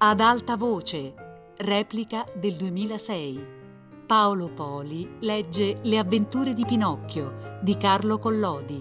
Ad 0.00 0.20
alta 0.20 0.56
voce, 0.56 1.12
replica 1.56 2.24
del 2.32 2.54
2006. 2.54 3.44
Paolo 4.06 4.48
Poli 4.48 5.16
legge 5.22 5.78
Le 5.82 5.98
avventure 5.98 6.54
di 6.54 6.64
Pinocchio 6.64 7.58
di 7.60 7.76
Carlo 7.76 8.18
Collodi. 8.18 8.80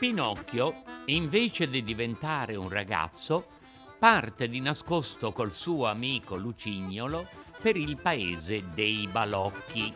Pinocchio, 0.00 0.82
invece 1.06 1.70
di 1.70 1.84
diventare 1.84 2.56
un 2.56 2.68
ragazzo, 2.68 3.60
parte 4.02 4.48
di 4.48 4.60
nascosto 4.60 5.30
col 5.30 5.52
suo 5.52 5.86
amico 5.86 6.34
Lucignolo 6.34 7.28
per 7.60 7.76
il 7.76 7.96
paese 8.02 8.64
dei 8.74 9.06
balocchi. 9.06 9.94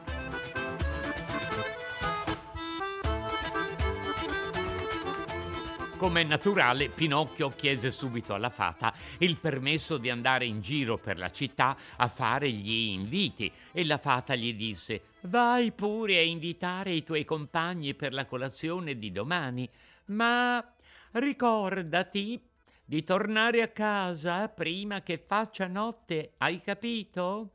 Come 5.96 6.22
naturale, 6.22 6.88
Pinocchio 6.88 7.48
chiese 7.48 7.90
subito 7.90 8.32
alla 8.32 8.48
fata 8.48 8.94
il 9.18 9.38
permesso 9.38 9.98
di 9.98 10.08
andare 10.08 10.44
in 10.44 10.60
giro 10.60 10.98
per 10.98 11.18
la 11.18 11.32
città 11.32 11.76
a 11.96 12.06
fare 12.06 12.48
gli 12.48 12.92
inviti 12.92 13.50
e 13.72 13.84
la 13.84 13.98
fata 13.98 14.36
gli 14.36 14.54
disse 14.54 15.06
Vai 15.22 15.72
pure 15.72 16.18
a 16.18 16.22
invitare 16.22 16.92
i 16.92 17.02
tuoi 17.02 17.24
compagni 17.24 17.94
per 17.94 18.12
la 18.12 18.24
colazione 18.26 19.00
di 19.00 19.10
domani, 19.10 19.68
ma 20.04 20.64
ricordati 21.10 22.40
di 22.88 23.02
tornare 23.02 23.62
a 23.62 23.68
casa 23.68 24.48
prima 24.48 25.02
che 25.02 25.18
faccia 25.18 25.66
notte, 25.66 26.34
hai 26.38 26.60
capito? 26.60 27.50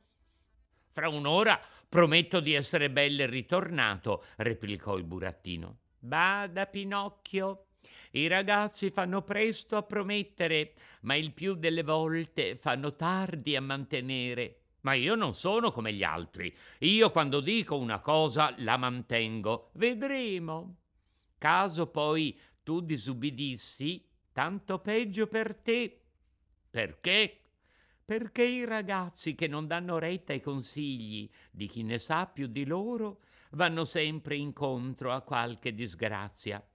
Fra 0.91 1.07
un'ora 1.07 1.57
prometto 1.87 2.41
di 2.41 2.53
essere 2.53 2.89
bello 2.89 3.21
e 3.21 3.27
ritornato, 3.27 4.25
replicò 4.37 4.97
il 4.97 5.05
burattino. 5.05 5.77
Bada, 5.97 6.65
Pinocchio. 6.65 7.67
I 8.11 8.27
ragazzi 8.27 8.89
fanno 8.89 9.21
presto 9.21 9.77
a 9.77 9.83
promettere, 9.83 10.73
ma 11.03 11.15
il 11.15 11.31
più 11.31 11.55
delle 11.55 11.83
volte 11.83 12.57
fanno 12.57 12.95
tardi 12.95 13.55
a 13.55 13.61
mantenere. 13.61 14.57
Ma 14.81 14.93
io 14.95 15.15
non 15.15 15.33
sono 15.33 15.71
come 15.71 15.93
gli 15.93 16.03
altri. 16.03 16.53
Io 16.79 17.09
quando 17.11 17.39
dico 17.39 17.77
una 17.77 17.99
cosa 17.99 18.53
la 18.57 18.75
mantengo. 18.75 19.69
Vedremo. 19.75 20.75
Caso 21.37 21.87
poi 21.87 22.37
tu 22.63 22.81
disubbidissi, 22.81 24.10
tanto 24.31 24.79
peggio 24.79 25.27
per 25.27 25.55
te. 25.57 26.01
Perché? 26.69 27.37
Perché 28.03 28.43
i 28.43 28.65
ragazzi 28.65 29.35
che 29.35 29.47
non 29.47 29.67
danno 29.67 29.97
retta 29.97 30.33
ai 30.33 30.41
consigli 30.41 31.29
di 31.49 31.67
chi 31.67 31.83
ne 31.83 31.97
sa 31.97 32.27
più 32.27 32.47
di 32.47 32.65
loro 32.65 33.21
vanno 33.51 33.85
sempre 33.85 34.35
incontro 34.35 35.11
a 35.11 35.21
qualche 35.21 35.73
disgrazia. 35.73 36.65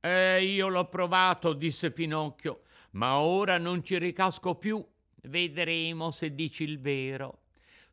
Eh, 0.00 0.44
io 0.44 0.68
l'ho 0.68 0.88
provato, 0.88 1.52
disse 1.52 1.90
Pinocchio, 1.90 2.62
ma 2.92 3.18
ora 3.18 3.58
non 3.58 3.82
ci 3.82 3.98
ricasco 3.98 4.56
più. 4.56 4.84
Vedremo 5.22 6.10
se 6.10 6.34
dici 6.34 6.64
il 6.64 6.78
vero. 6.78 7.43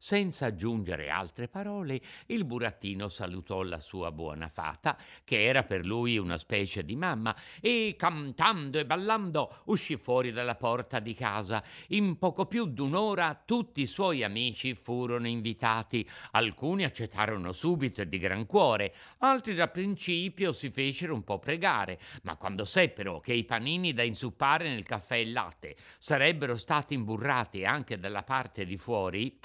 Senza 0.03 0.47
aggiungere 0.47 1.11
altre 1.11 1.47
parole, 1.47 2.01
il 2.25 2.43
burattino 2.43 3.07
salutò 3.07 3.61
la 3.61 3.77
sua 3.77 4.11
buona 4.11 4.47
fata, 4.47 4.97
che 5.23 5.43
era 5.43 5.61
per 5.61 5.85
lui 5.85 6.17
una 6.17 6.39
specie 6.39 6.83
di 6.83 6.95
mamma, 6.95 7.35
e 7.61 7.93
cantando 7.95 8.79
e 8.79 8.85
ballando 8.87 9.59
uscì 9.65 9.97
fuori 9.97 10.31
dalla 10.31 10.55
porta 10.55 10.97
di 10.97 11.13
casa. 11.13 11.63
In 11.89 12.17
poco 12.17 12.47
più 12.47 12.65
d'un'ora 12.65 13.39
tutti 13.45 13.81
i 13.81 13.85
suoi 13.85 14.23
amici 14.23 14.73
furono 14.73 15.27
invitati. 15.27 16.09
Alcuni 16.31 16.83
accettarono 16.83 17.51
subito 17.51 18.01
e 18.01 18.09
di 18.09 18.17
gran 18.17 18.47
cuore, 18.47 18.95
altri 19.19 19.53
da 19.53 19.67
principio 19.67 20.51
si 20.51 20.71
fecero 20.71 21.13
un 21.13 21.23
po' 21.23 21.37
pregare, 21.37 21.99
ma 22.23 22.37
quando 22.37 22.65
seppero 22.65 23.19
che 23.19 23.33
i 23.33 23.43
panini 23.43 23.93
da 23.93 24.01
inzuppare 24.01 24.67
nel 24.67 24.81
caffè 24.81 25.17
e 25.17 25.29
latte 25.29 25.75
sarebbero 25.99 26.57
stati 26.57 26.95
imburrati 26.95 27.65
anche 27.65 27.99
dalla 27.99 28.23
parte 28.23 28.65
di 28.65 28.77
fuori, 28.77 29.37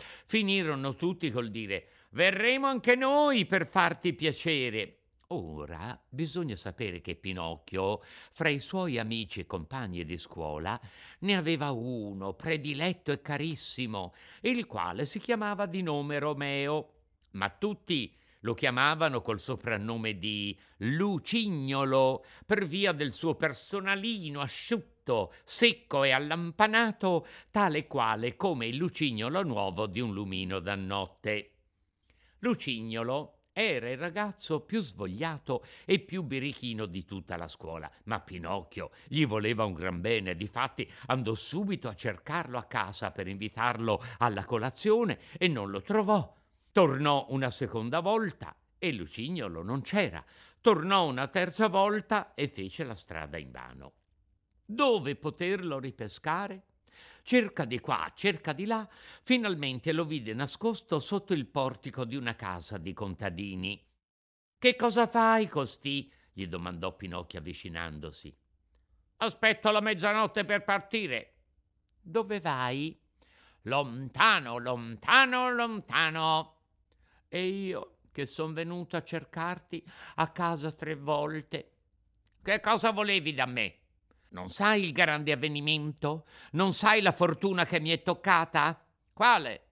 finirono 0.46 0.94
tutti 0.94 1.28
col 1.32 1.50
dire 1.50 1.88
verremo 2.10 2.68
anche 2.68 2.94
noi 2.94 3.46
per 3.46 3.66
farti 3.66 4.12
piacere. 4.12 4.98
Ora 5.30 6.00
bisogna 6.08 6.54
sapere 6.54 7.00
che 7.00 7.16
Pinocchio, 7.16 8.00
fra 8.30 8.48
i 8.48 8.60
suoi 8.60 8.96
amici 8.96 9.40
e 9.40 9.46
compagni 9.46 10.04
di 10.04 10.16
scuola, 10.16 10.80
ne 11.20 11.36
aveva 11.36 11.72
uno 11.72 12.34
prediletto 12.34 13.10
e 13.10 13.20
carissimo, 13.20 14.14
il 14.42 14.66
quale 14.66 15.04
si 15.04 15.18
chiamava 15.18 15.66
di 15.66 15.82
nome 15.82 16.20
Romeo, 16.20 16.92
ma 17.32 17.50
tutti 17.50 18.16
lo 18.42 18.54
chiamavano 18.54 19.20
col 19.22 19.40
soprannome 19.40 20.16
di 20.16 20.56
Lucignolo 20.76 22.24
per 22.46 22.66
via 22.66 22.92
del 22.92 23.10
suo 23.10 23.34
personalino 23.34 24.40
asciutto 24.40 24.95
dritto, 25.06 25.32
secco 25.44 26.02
e 26.02 26.10
allampanato, 26.10 27.26
tale 27.52 27.86
quale 27.86 28.36
come 28.36 28.66
il 28.66 28.76
lucignolo 28.76 29.42
nuovo 29.44 29.86
di 29.86 30.00
un 30.00 30.12
lumino 30.12 30.58
da 30.58 30.74
notte. 30.74 31.52
Lucignolo 32.40 33.32
era 33.52 33.88
il 33.88 33.96
ragazzo 33.96 34.60
più 34.60 34.80
svogliato 34.80 35.64
e 35.86 36.00
più 36.00 36.22
birichino 36.24 36.84
di 36.84 37.04
tutta 37.04 37.36
la 37.36 37.48
scuola, 37.48 37.90
ma 38.04 38.20
Pinocchio 38.20 38.90
gli 39.06 39.24
voleva 39.24 39.64
un 39.64 39.72
gran 39.72 40.00
bene, 40.00 40.36
difatti 40.36 40.90
andò 41.06 41.34
subito 41.34 41.88
a 41.88 41.94
cercarlo 41.94 42.58
a 42.58 42.64
casa 42.64 43.12
per 43.12 43.28
invitarlo 43.28 44.02
alla 44.18 44.44
colazione 44.44 45.18
e 45.38 45.48
non 45.48 45.70
lo 45.70 45.80
trovò. 45.80 46.34
Tornò 46.70 47.26
una 47.30 47.50
seconda 47.50 48.00
volta 48.00 48.54
e 48.76 48.92
Lucignolo 48.92 49.62
non 49.62 49.80
c'era. 49.80 50.22
Tornò 50.60 51.06
una 51.06 51.28
terza 51.28 51.68
volta 51.68 52.34
e 52.34 52.48
fece 52.48 52.84
la 52.84 52.94
strada 52.94 53.38
invano. 53.38 53.92
Dove 54.68 55.14
poterlo 55.14 55.78
ripescare? 55.78 56.64
Cerca 57.22 57.64
di 57.64 57.78
qua, 57.78 58.10
cerca 58.14 58.52
di 58.52 58.66
là, 58.66 58.88
finalmente 59.22 59.92
lo 59.92 60.04
vide 60.04 60.34
nascosto 60.34 60.98
sotto 60.98 61.34
il 61.34 61.46
portico 61.46 62.04
di 62.04 62.16
una 62.16 62.34
casa 62.34 62.76
di 62.76 62.92
contadini. 62.92 63.80
Che 64.58 64.74
cosa 64.74 65.06
fai, 65.06 65.46
costì? 65.48 66.12
gli 66.32 66.48
domandò 66.48 66.96
Pinocchio 66.96 67.38
avvicinandosi. 67.38 68.36
Aspetto 69.18 69.70
la 69.70 69.80
mezzanotte 69.80 70.44
per 70.44 70.64
partire. 70.64 71.34
Dove 72.00 72.40
vai? 72.40 73.00
Lontano, 73.62 74.58
lontano, 74.58 75.50
lontano. 75.50 76.56
E 77.28 77.46
io, 77.46 77.98
che 78.10 78.26
son 78.26 78.52
venuto 78.52 78.96
a 78.96 79.04
cercarti 79.04 79.84
a 80.16 80.30
casa 80.30 80.72
tre 80.72 80.96
volte. 80.96 81.72
Che 82.42 82.60
cosa 82.60 82.90
volevi 82.90 83.32
da 83.32 83.46
me? 83.46 83.85
Non 84.30 84.48
sai 84.48 84.84
il 84.84 84.92
grande 84.92 85.32
avvenimento? 85.32 86.26
Non 86.52 86.72
sai 86.72 87.00
la 87.00 87.12
fortuna 87.12 87.64
che 87.64 87.80
mi 87.80 87.90
è 87.90 88.02
toccata? 88.02 88.84
Quale? 89.12 89.68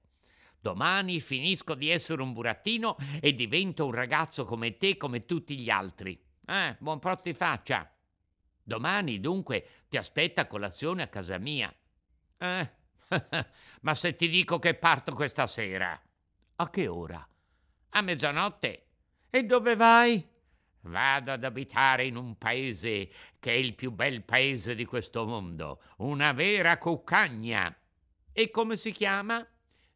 Domani 0.60 1.20
finisco 1.20 1.74
di 1.74 1.90
essere 1.90 2.22
un 2.22 2.32
burattino 2.32 2.96
e 3.20 3.34
divento 3.34 3.84
un 3.84 3.92
ragazzo 3.92 4.44
come 4.44 4.78
te, 4.78 4.96
come 4.96 5.26
tutti 5.26 5.58
gli 5.58 5.68
altri. 5.68 6.18
Eh, 6.46 6.76
buon 6.78 6.98
protto 6.98 7.22
di 7.24 7.34
faccia. 7.34 7.90
Domani, 8.62 9.20
dunque, 9.20 9.84
ti 9.88 9.98
aspetta 9.98 10.46
colazione 10.46 11.02
a 11.02 11.08
casa 11.08 11.36
mia. 11.36 11.74
Eh, 12.38 12.70
ma 13.82 13.94
se 13.94 14.16
ti 14.16 14.28
dico 14.28 14.58
che 14.58 14.74
parto 14.74 15.14
questa 15.14 15.46
sera? 15.46 16.00
A 16.56 16.70
che 16.70 16.88
ora? 16.88 17.28
A 17.90 18.00
mezzanotte. 18.00 18.86
E 19.28 19.44
dove 19.44 19.76
vai? 19.76 20.33
Vado 20.86 21.32
ad 21.32 21.44
abitare 21.44 22.04
in 22.04 22.16
un 22.16 22.36
paese 22.36 23.10
che 23.38 23.50
è 23.50 23.54
il 23.54 23.74
più 23.74 23.90
bel 23.90 24.22
paese 24.22 24.74
di 24.74 24.84
questo 24.84 25.24
mondo, 25.24 25.80
una 25.98 26.32
vera 26.32 26.76
cuccagna. 26.76 27.74
E 28.32 28.50
come 28.50 28.76
si 28.76 28.92
chiama? 28.92 29.46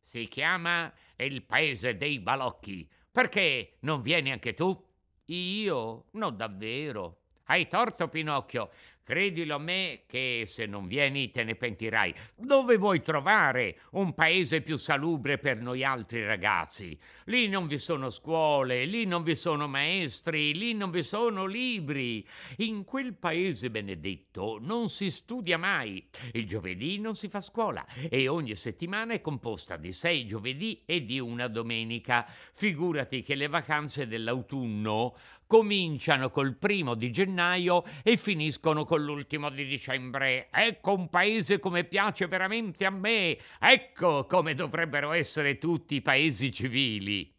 Si 0.01 0.27
chiama 0.29 0.91
il 1.17 1.43
paese 1.43 1.97
dei 1.97 2.21
balocchi. 2.21 2.89
Perché 3.11 3.77
non 3.81 4.01
vieni 4.01 4.33
anche 4.33 4.55
tu? 4.55 4.83
Io? 5.27 6.07
No, 6.13 6.31
davvero. 6.31 7.23
Hai 7.45 7.67
torto, 7.67 8.09
Pinocchio. 8.09 8.71
Credilo 9.09 9.55
a 9.55 9.59
me 9.59 10.03
che 10.07 10.43
se 10.45 10.67
non 10.67 10.87
vieni 10.87 11.31
te 11.31 11.43
ne 11.43 11.55
pentirai. 11.55 12.13
Dove 12.37 12.77
vuoi 12.77 13.01
trovare 13.01 13.79
un 13.93 14.13
paese 14.13 14.61
più 14.61 14.77
salubre 14.77 15.39
per 15.39 15.63
noi 15.63 15.83
altri 15.83 16.27
ragazzi? 16.27 16.95
Lì 17.25 17.49
non 17.49 17.67
vi 17.67 17.79
sono 17.79 18.11
scuole, 18.11 18.85
lì 18.85 19.07
non 19.07 19.23
vi 19.23 19.35
sono 19.35 19.67
maestri, 19.67 20.53
lì 20.53 20.75
non 20.75 20.91
vi 20.91 21.03
sono 21.03 21.47
libri. 21.47 22.23
In 22.59 22.85
quel 22.85 23.15
paese 23.15 23.71
benedetto 23.71 24.59
non 24.61 24.91
si 24.91 25.11
studia 25.11 25.57
mai. 25.57 26.07
Il 26.33 26.47
giovedì 26.47 27.01
non 27.01 27.15
si 27.15 27.31
fa 27.31 27.41
scuola 27.41 27.87
e 28.11 28.29
ogni 28.29 28.57
settimana 28.57 29.15
è 29.15 29.23
composta 29.23 29.79
di 29.79 29.95
sei 29.95 30.27
giovedì 30.27 30.83
e 30.85 31.07
di 31.07 31.19
una 31.19 31.49
domenica. 31.49 32.27
Figurati 32.29 33.23
che 33.23 33.37
le 33.37 33.49
vacanze 33.49 34.07
dell'autunno 34.07 35.17
cominciano 35.49 36.31
col 36.31 36.57
primo 36.57 36.95
di 36.95 37.11
gennaio 37.11 37.83
e 38.05 38.17
finiscono 38.17 38.85
con 38.85 39.03
l'ultimo 39.03 39.51
di 39.51 39.67
dicembre. 39.67 40.49
Ecco 40.53 40.95
un 40.95 41.09
paese 41.09 41.59
come 41.59 41.83
piace 41.83 42.29
veramente 42.29 42.85
a 42.85 42.91
me. 42.91 43.37
Ecco 43.59 44.27
come 44.27 44.55
dovrebbero 44.55 45.11
essere 45.11 45.59
tutti 45.59 45.97
i 45.97 46.03
paesi 46.03 46.53
civili. 46.53 47.35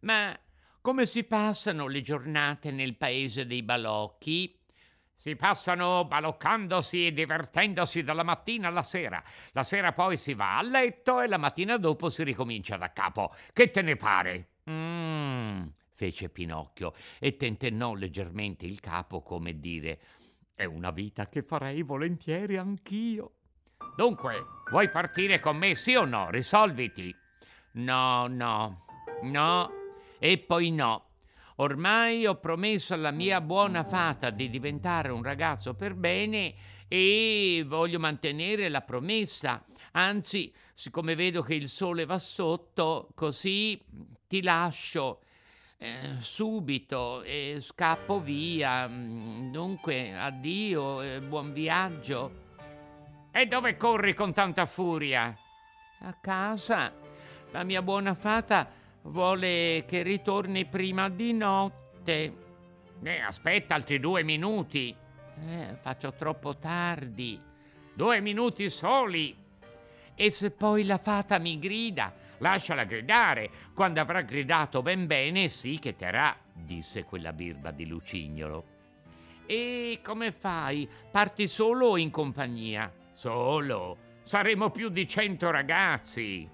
Ma 0.00 0.38
come 0.80 1.06
si 1.06 1.24
passano 1.24 1.86
le 1.88 2.02
giornate 2.02 2.70
nel 2.70 2.96
paese 2.96 3.46
dei 3.46 3.62
balocchi? 3.62 4.58
Si 5.14 5.36
passano 5.36 6.04
baloccandosi 6.04 7.06
e 7.06 7.12
divertendosi 7.12 8.02
dalla 8.02 8.24
mattina 8.24 8.68
alla 8.68 8.82
sera. 8.82 9.22
La 9.52 9.62
sera 9.62 9.92
poi 9.92 10.16
si 10.16 10.34
va 10.34 10.58
a 10.58 10.62
letto 10.62 11.20
e 11.20 11.28
la 11.28 11.38
mattina 11.38 11.76
dopo 11.76 12.10
si 12.10 12.24
ricomincia 12.24 12.76
da 12.76 12.92
capo. 12.92 13.32
Che 13.52 13.70
te 13.70 13.82
ne 13.82 13.94
pare? 13.94 14.48
Mmm, 14.68 15.66
fece 16.02 16.30
Pinocchio 16.30 16.94
e 17.20 17.36
tentennò 17.36 17.94
leggermente 17.94 18.66
il 18.66 18.80
capo 18.80 19.22
come 19.22 19.60
dire 19.60 20.00
è 20.52 20.64
una 20.64 20.90
vita 20.90 21.28
che 21.28 21.42
farei 21.42 21.82
volentieri 21.82 22.56
anch'io. 22.56 23.34
Dunque, 23.96 24.44
vuoi 24.68 24.90
partire 24.90 25.38
con 25.38 25.56
me, 25.56 25.76
sì 25.76 25.94
o 25.94 26.04
no? 26.04 26.28
Risolviti. 26.30 27.14
No, 27.74 28.26
no, 28.26 28.84
no 29.22 29.70
e 30.18 30.38
poi 30.38 30.72
no. 30.72 31.06
Ormai 31.56 32.26
ho 32.26 32.34
promesso 32.40 32.94
alla 32.94 33.12
mia 33.12 33.40
buona 33.40 33.84
fata 33.84 34.30
di 34.30 34.50
diventare 34.50 35.10
un 35.10 35.22
ragazzo 35.22 35.74
per 35.74 35.94
bene 35.94 36.54
e 36.88 37.64
voglio 37.64 38.00
mantenere 38.00 38.68
la 38.68 38.82
promessa. 38.82 39.64
Anzi, 39.92 40.52
siccome 40.74 41.14
vedo 41.14 41.42
che 41.42 41.54
il 41.54 41.68
sole 41.68 42.06
va 42.06 42.18
sotto, 42.18 43.08
così 43.14 43.80
ti 44.26 44.42
lascio 44.42 45.20
eh, 45.82 46.16
subito 46.20 47.22
e 47.22 47.58
scappo 47.60 48.20
via. 48.20 48.86
Dunque, 48.88 50.14
addio 50.14 51.02
e 51.02 51.20
buon 51.20 51.52
viaggio. 51.52 52.40
E 53.30 53.46
dove 53.46 53.76
corri 53.76 54.14
con 54.14 54.32
tanta 54.32 54.66
furia? 54.66 55.36
A 56.00 56.14
casa. 56.20 56.92
La 57.50 57.64
mia 57.64 57.82
buona 57.82 58.14
fata 58.14 58.80
Vuole 59.04 59.84
che 59.86 60.02
ritorni 60.02 60.64
prima 60.64 61.08
di 61.08 61.32
notte. 61.32 62.36
Eh, 63.02 63.20
aspetta 63.20 63.74
altri 63.74 63.98
due 63.98 64.22
minuti. 64.22 64.94
Eh, 65.44 65.74
faccio 65.76 66.12
troppo 66.12 66.56
tardi. 66.56 67.40
Due 67.94 68.20
minuti 68.20 68.70
soli. 68.70 69.36
E 70.14 70.30
se 70.30 70.52
poi 70.52 70.84
la 70.84 70.98
fata 70.98 71.38
mi 71.38 71.58
grida, 71.58 72.14
lasciala 72.42 72.84
gridare. 72.84 73.50
Quando 73.74 74.00
avrà 74.00 74.20
gridato 74.20 74.82
ben 74.82 75.06
bene, 75.06 75.48
sì 75.48 75.78
che 75.78 75.96
terrà, 75.96 76.36
disse 76.52 77.04
quella 77.04 77.32
birba 77.32 77.70
di 77.70 77.86
Lucignolo. 77.86 78.66
E 79.46 80.00
come 80.04 80.30
fai? 80.30 80.86
Parti 81.10 81.48
solo 81.48 81.86
o 81.86 81.96
in 81.96 82.10
compagnia? 82.10 82.92
Solo. 83.14 84.10
Saremo 84.20 84.70
più 84.70 84.90
di 84.90 85.06
cento 85.06 85.50
ragazzi. 85.50 86.46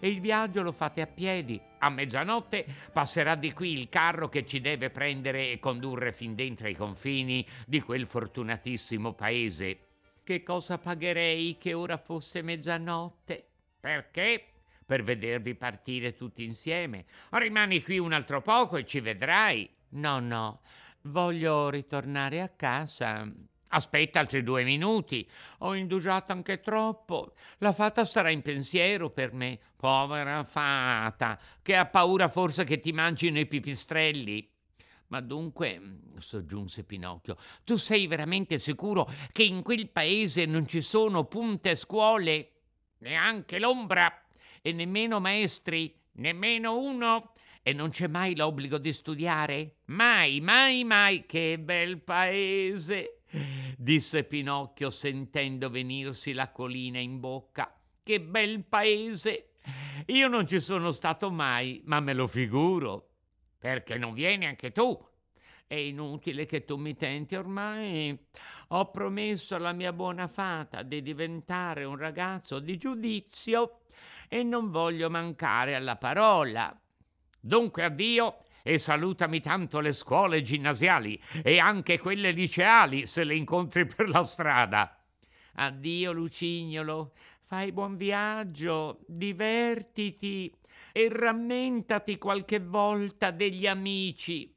E 0.00 0.08
il 0.08 0.20
viaggio 0.20 0.62
lo 0.62 0.72
fate 0.72 1.00
a 1.00 1.06
piedi 1.06 1.60
a 1.84 1.90
mezzanotte 1.90 2.64
passerà 2.92 3.34
di 3.34 3.52
qui 3.52 3.78
il 3.78 3.90
carro 3.90 4.30
che 4.30 4.46
ci 4.46 4.60
deve 4.60 4.88
prendere 4.88 5.50
e 5.50 5.58
condurre 5.58 6.12
fin 6.12 6.34
dentro 6.34 6.66
i 6.66 6.74
confini 6.74 7.46
di 7.66 7.80
quel 7.80 8.06
fortunatissimo 8.06 9.12
paese. 9.12 9.78
Che 10.24 10.42
cosa 10.42 10.78
pagherei 10.78 11.58
che 11.58 11.74
ora 11.74 11.98
fosse 11.98 12.40
mezzanotte? 12.40 13.46
Perché? 13.78 14.46
Per 14.86 15.02
vedervi 15.02 15.54
partire 15.54 16.14
tutti 16.14 16.44
insieme. 16.44 17.06
Rimani 17.30 17.82
qui 17.82 17.98
un 17.98 18.12
altro 18.12 18.42
poco 18.42 18.76
e 18.76 18.84
ci 18.84 19.00
vedrai. 19.00 19.68
No, 19.90 20.18
no, 20.18 20.60
voglio 21.02 21.70
ritornare 21.70 22.40
a 22.40 22.48
casa. 22.48 23.30
Aspetta 23.68 24.20
altri 24.20 24.42
due 24.42 24.62
minuti. 24.62 25.28
Ho 25.58 25.74
indugiato 25.74 26.32
anche 26.32 26.60
troppo. 26.60 27.34
La 27.58 27.72
fata 27.72 28.04
starà 28.04 28.30
in 28.30 28.42
pensiero 28.42 29.10
per 29.10 29.32
me. 29.32 29.58
Povera 29.76 30.44
fata, 30.44 31.38
che 31.60 31.76
ha 31.76 31.86
paura 31.86 32.28
forse 32.28 32.64
che 32.64 32.78
ti 32.80 32.92
mangino 32.92 33.38
i 33.38 33.46
pipistrelli. 33.46 34.48
Ma 35.08 35.20
dunque, 35.20 35.98
soggiunse 36.18 36.84
Pinocchio, 36.84 37.36
tu 37.64 37.76
sei 37.76 38.06
veramente 38.06 38.58
sicuro 38.58 39.10
che 39.32 39.42
in 39.42 39.62
quel 39.62 39.88
paese 39.90 40.46
non 40.46 40.66
ci 40.66 40.80
sono 40.80 41.24
punte 41.24 41.74
scuole? 41.74 42.50
Neanche 42.98 43.58
l'ombra. 43.58 44.23
E 44.66 44.72
nemmeno 44.72 45.20
maestri? 45.20 45.94
Nemmeno 46.12 46.78
uno? 46.78 47.34
E 47.62 47.74
non 47.74 47.90
c'è 47.90 48.06
mai 48.06 48.34
l'obbligo 48.34 48.78
di 48.78 48.94
studiare? 48.94 49.80
Mai, 49.88 50.40
mai, 50.40 50.84
mai. 50.84 51.26
Che 51.26 51.58
bel 51.58 52.00
paese! 52.00 53.18
disse 53.76 54.24
Pinocchio 54.24 54.88
sentendo 54.88 55.68
venirsi 55.68 56.32
la 56.32 56.50
colina 56.50 56.98
in 56.98 57.20
bocca. 57.20 57.78
Che 58.02 58.20
bel 58.22 58.64
paese! 58.64 59.50
Io 60.06 60.28
non 60.28 60.48
ci 60.48 60.60
sono 60.60 60.92
stato 60.92 61.30
mai, 61.30 61.82
ma 61.84 62.00
me 62.00 62.14
lo 62.14 62.26
figuro. 62.26 63.10
Perché 63.58 63.98
non 63.98 64.14
vieni 64.14 64.46
anche 64.46 64.72
tu? 64.72 64.98
È 65.66 65.74
inutile 65.74 66.46
che 66.46 66.64
tu 66.64 66.76
mi 66.76 66.96
tenti 66.96 67.34
ormai. 67.34 68.18
Ho 68.68 68.90
promesso 68.90 69.56
alla 69.56 69.72
mia 69.72 69.92
buona 69.92 70.26
fata 70.26 70.80
di 70.80 71.02
diventare 71.02 71.84
un 71.84 71.98
ragazzo 71.98 72.60
di 72.60 72.78
giudizio 72.78 73.80
e 74.34 74.42
non 74.42 74.72
voglio 74.72 75.08
mancare 75.10 75.76
alla 75.76 75.94
parola. 75.94 76.76
Dunque 77.38 77.84
addio 77.84 78.34
e 78.64 78.78
salutami 78.78 79.38
tanto 79.38 79.78
le 79.78 79.92
scuole 79.92 80.42
ginnasiali 80.42 81.22
e 81.40 81.60
anche 81.60 82.00
quelle 82.00 82.32
liceali 82.32 83.06
se 83.06 83.22
le 83.22 83.36
incontri 83.36 83.86
per 83.86 84.08
la 84.08 84.24
strada. 84.24 85.00
Addio 85.52 86.10
Lucignolo, 86.10 87.12
fai 87.42 87.70
buon 87.70 87.94
viaggio, 87.94 89.04
divertiti 89.06 90.52
e 90.90 91.08
rammentati 91.12 92.18
qualche 92.18 92.58
volta 92.58 93.30
degli 93.30 93.68
amici. 93.68 94.52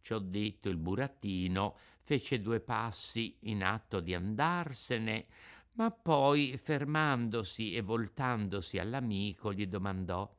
Ciò 0.00 0.18
detto 0.18 0.68
il 0.68 0.76
burattino 0.76 1.76
fece 2.00 2.40
due 2.40 2.58
passi 2.58 3.38
in 3.42 3.62
atto 3.62 4.00
di 4.00 4.12
andarsene, 4.12 5.26
ma 5.74 5.90
poi 5.90 6.56
fermandosi 6.56 7.74
e 7.74 7.80
voltandosi 7.80 8.78
all'amico 8.78 9.52
gli 9.52 9.66
domandò 9.66 10.30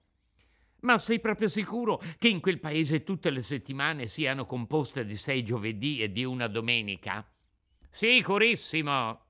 ma 0.86 1.00
sei 1.00 1.20
proprio 1.20 1.50
sicuro 1.50 2.00
che 2.20 2.28
in 2.28 2.40
quel 2.40 2.60
paese 2.60 3.04
tutte 3.04 3.32
le 3.32 3.42
settimane 3.42 4.06
siano 4.06 4.46
composte 4.46 5.04
di 5.04 5.16
sei 5.16 5.44
giovedì 5.44 6.00
e 6.00 6.12
di 6.12 6.24
una 6.24 6.48
domenica? 6.48 7.28
Sicurissimo. 7.90 9.26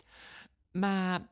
Ma 0.71 1.29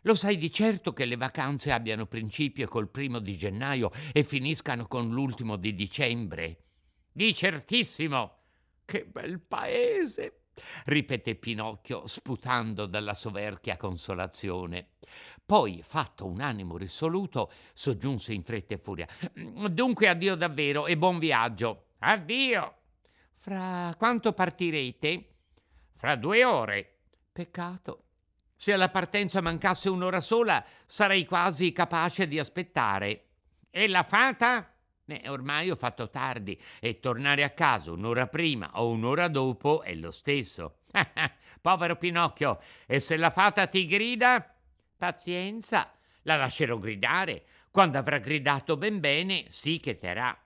lo 0.00 0.14
sai 0.14 0.38
di 0.38 0.50
certo 0.50 0.94
che 0.94 1.04
le 1.04 1.16
vacanze 1.16 1.72
abbiano 1.72 2.06
principio 2.06 2.66
col 2.68 2.88
primo 2.88 3.18
di 3.18 3.36
gennaio 3.36 3.90
e 4.12 4.22
finiscano 4.22 4.86
con 4.86 5.10
l'ultimo 5.10 5.56
di 5.56 5.74
dicembre? 5.74 6.64
Di 7.12 7.34
certissimo. 7.34 8.44
Che 8.82 9.04
bel 9.04 9.40
paese! 9.40 10.45
Ripeté 10.86 11.34
Pinocchio, 11.34 12.06
sputando 12.06 12.86
dalla 12.86 13.14
soverchia 13.14 13.76
consolazione. 13.76 14.90
Poi, 15.44 15.80
fatto 15.82 16.26
un 16.26 16.40
animo 16.40 16.76
risoluto, 16.76 17.52
soggiunse 17.72 18.32
in 18.32 18.42
fretta 18.42 18.74
e 18.74 18.78
furia. 18.78 19.06
Dunque 19.70 20.08
addio 20.08 20.34
davvero 20.34 20.86
e 20.86 20.96
buon 20.96 21.18
viaggio. 21.18 21.90
Addio. 22.00 22.74
Fra 23.34 23.94
quanto 23.96 24.32
partirete? 24.32 25.28
Fra 25.92 26.16
due 26.16 26.44
ore. 26.44 26.98
Peccato. 27.32 28.04
Se 28.56 28.72
alla 28.72 28.88
partenza 28.88 29.40
mancasse 29.40 29.88
un'ora 29.88 30.20
sola, 30.20 30.64
sarei 30.86 31.26
quasi 31.26 31.72
capace 31.72 32.26
di 32.26 32.38
aspettare. 32.38 33.28
E 33.70 33.86
la 33.86 34.02
fata? 34.02 34.75
Eh, 35.08 35.28
ormai 35.28 35.70
ho 35.70 35.76
fatto 35.76 36.08
tardi 36.08 36.60
e 36.80 36.98
tornare 36.98 37.44
a 37.44 37.50
casa 37.50 37.92
un'ora 37.92 38.26
prima 38.26 38.70
o 38.74 38.88
un'ora 38.88 39.28
dopo 39.28 39.82
è 39.82 39.94
lo 39.94 40.10
stesso. 40.10 40.78
Povero 41.60 41.96
Pinocchio, 41.96 42.60
e 42.86 42.98
se 42.98 43.16
la 43.16 43.30
fata 43.30 43.66
ti 43.66 43.86
grida? 43.86 44.54
Pazienza, 44.96 45.92
la 46.22 46.36
lascerò 46.36 46.76
gridare. 46.78 47.44
Quando 47.70 47.98
avrà 47.98 48.18
gridato 48.18 48.76
ben 48.76 48.98
bene, 48.98 49.44
sì 49.48 49.78
che 49.78 49.98
terrà. 49.98 50.36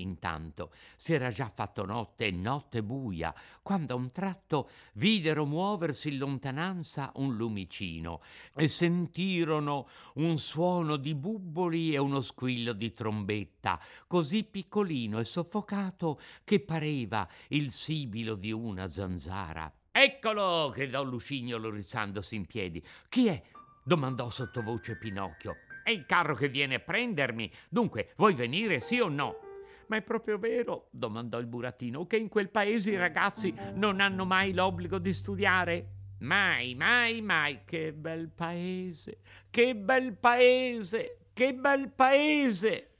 Intanto 0.00 0.70
si 0.96 1.12
era 1.12 1.30
già 1.30 1.48
fatto 1.48 1.84
notte 1.84 2.26
e 2.26 2.30
notte 2.30 2.82
buia, 2.84 3.34
quando 3.62 3.94
a 3.94 3.96
un 3.96 4.12
tratto 4.12 4.70
videro 4.94 5.44
muoversi 5.44 6.10
in 6.10 6.18
lontananza 6.18 7.10
un 7.16 7.34
lumicino 7.34 8.20
e 8.54 8.68
sentirono 8.68 9.88
un 10.14 10.38
suono 10.38 10.96
di 10.96 11.16
bubboli 11.16 11.94
e 11.94 11.98
uno 11.98 12.20
squillo 12.20 12.72
di 12.74 12.92
trombetta, 12.92 13.80
così 14.06 14.44
piccolino 14.44 15.18
e 15.18 15.24
soffocato 15.24 16.20
che 16.44 16.60
pareva 16.60 17.28
il 17.48 17.72
sibilo 17.72 18.36
di 18.36 18.52
una 18.52 18.86
zanzara. 18.86 19.72
Eccolo! 19.90 20.70
gridò 20.72 21.02
Lucignolo 21.02 21.70
rizzandosi 21.70 22.36
in 22.36 22.46
piedi. 22.46 22.80
Chi 23.08 23.26
è? 23.26 23.42
domandò 23.82 24.30
sottovoce 24.30 24.96
Pinocchio. 24.96 25.56
È 25.82 25.90
il 25.90 26.06
carro 26.06 26.36
che 26.36 26.48
viene 26.48 26.76
a 26.76 26.80
prendermi. 26.80 27.50
Dunque, 27.68 28.12
vuoi 28.16 28.34
venire, 28.34 28.78
sì 28.78 29.00
o 29.00 29.08
no? 29.08 29.47
Ma 29.88 29.96
è 29.96 30.02
proprio 30.02 30.38
vero, 30.38 30.88
domandò 30.90 31.38
il 31.38 31.46
burattino, 31.46 32.06
che 32.06 32.16
in 32.16 32.28
quel 32.28 32.50
paese 32.50 32.90
i 32.90 32.96
ragazzi 32.96 33.54
non 33.74 34.00
hanno 34.00 34.24
mai 34.24 34.52
l'obbligo 34.52 34.98
di 34.98 35.12
studiare? 35.12 35.86
Mai, 36.20 36.74
mai, 36.74 37.22
mai. 37.22 37.60
Che 37.64 37.92
bel 37.92 38.28
paese, 38.28 39.20
che 39.50 39.74
bel 39.74 40.14
paese, 40.16 41.18
che 41.32 41.54
bel 41.54 41.90
paese. 41.90 42.90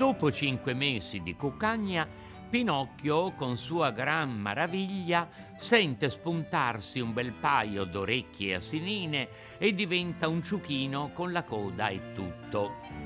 Dopo 0.00 0.32
cinque 0.32 0.72
mesi 0.72 1.20
di 1.20 1.36
cuccagna, 1.36 2.08
Pinocchio, 2.48 3.32
con 3.32 3.58
sua 3.58 3.90
gran 3.90 4.30
maraviglia, 4.30 5.28
sente 5.58 6.08
spuntarsi 6.08 7.00
un 7.00 7.12
bel 7.12 7.32
paio 7.32 7.84
d'orecchie 7.84 8.54
asinine 8.54 9.28
e 9.58 9.74
diventa 9.74 10.26
un 10.26 10.42
ciuchino 10.42 11.10
con 11.12 11.32
la 11.32 11.44
coda 11.44 11.88
e 11.88 12.14
tutto. 12.14 12.99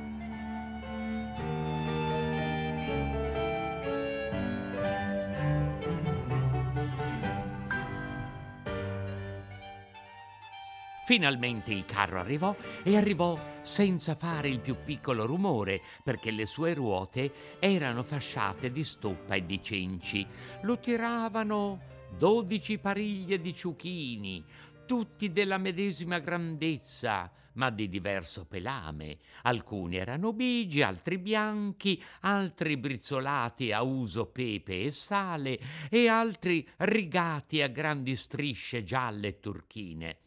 Finalmente 11.05 11.71
il 11.71 11.85
carro 11.85 12.19
arrivò 12.19 12.57
e 12.83 12.97
arrivò 12.97 13.39
senza 13.61 14.15
fare 14.15 14.49
il 14.49 14.61
più 14.61 14.77
piccolo 14.83 15.27
rumore 15.27 15.83
perché 16.03 16.31
le 16.31 16.47
sue 16.47 16.73
ruote 16.73 17.59
erano 17.59 18.03
fasciate 18.03 18.73
di 18.73 18.83
stoppa 18.83 19.35
e 19.35 19.45
di 19.45 19.63
cenci. 19.63 20.27
Lo 20.63 20.79
tiravano 20.79 21.93
dodici 22.17 22.79
pariglie 22.79 23.39
di 23.39 23.55
ciuchini, 23.55 24.43
tutti 24.87 25.31
della 25.31 25.59
medesima 25.59 26.21
grandezza, 26.21 27.31
ma 27.55 27.69
di 27.69 27.87
diverso 27.91 28.47
pelame. 28.47 29.19
Alcuni 29.43 29.97
erano 29.97 30.33
bigi, 30.33 30.81
altri 30.81 31.19
bianchi, 31.19 32.03
altri 32.21 32.79
brizzolati 32.79 33.73
a 33.73 33.83
uso 33.83 34.25
pepe 34.25 34.85
e 34.85 34.91
sale 34.91 35.61
e 35.91 36.09
altri 36.09 36.67
rigati 36.79 37.61
a 37.61 37.69
grandi 37.69 38.17
strisce 38.17 38.83
gialle 38.83 39.29
e 39.29 39.41
turchine. 39.41 40.19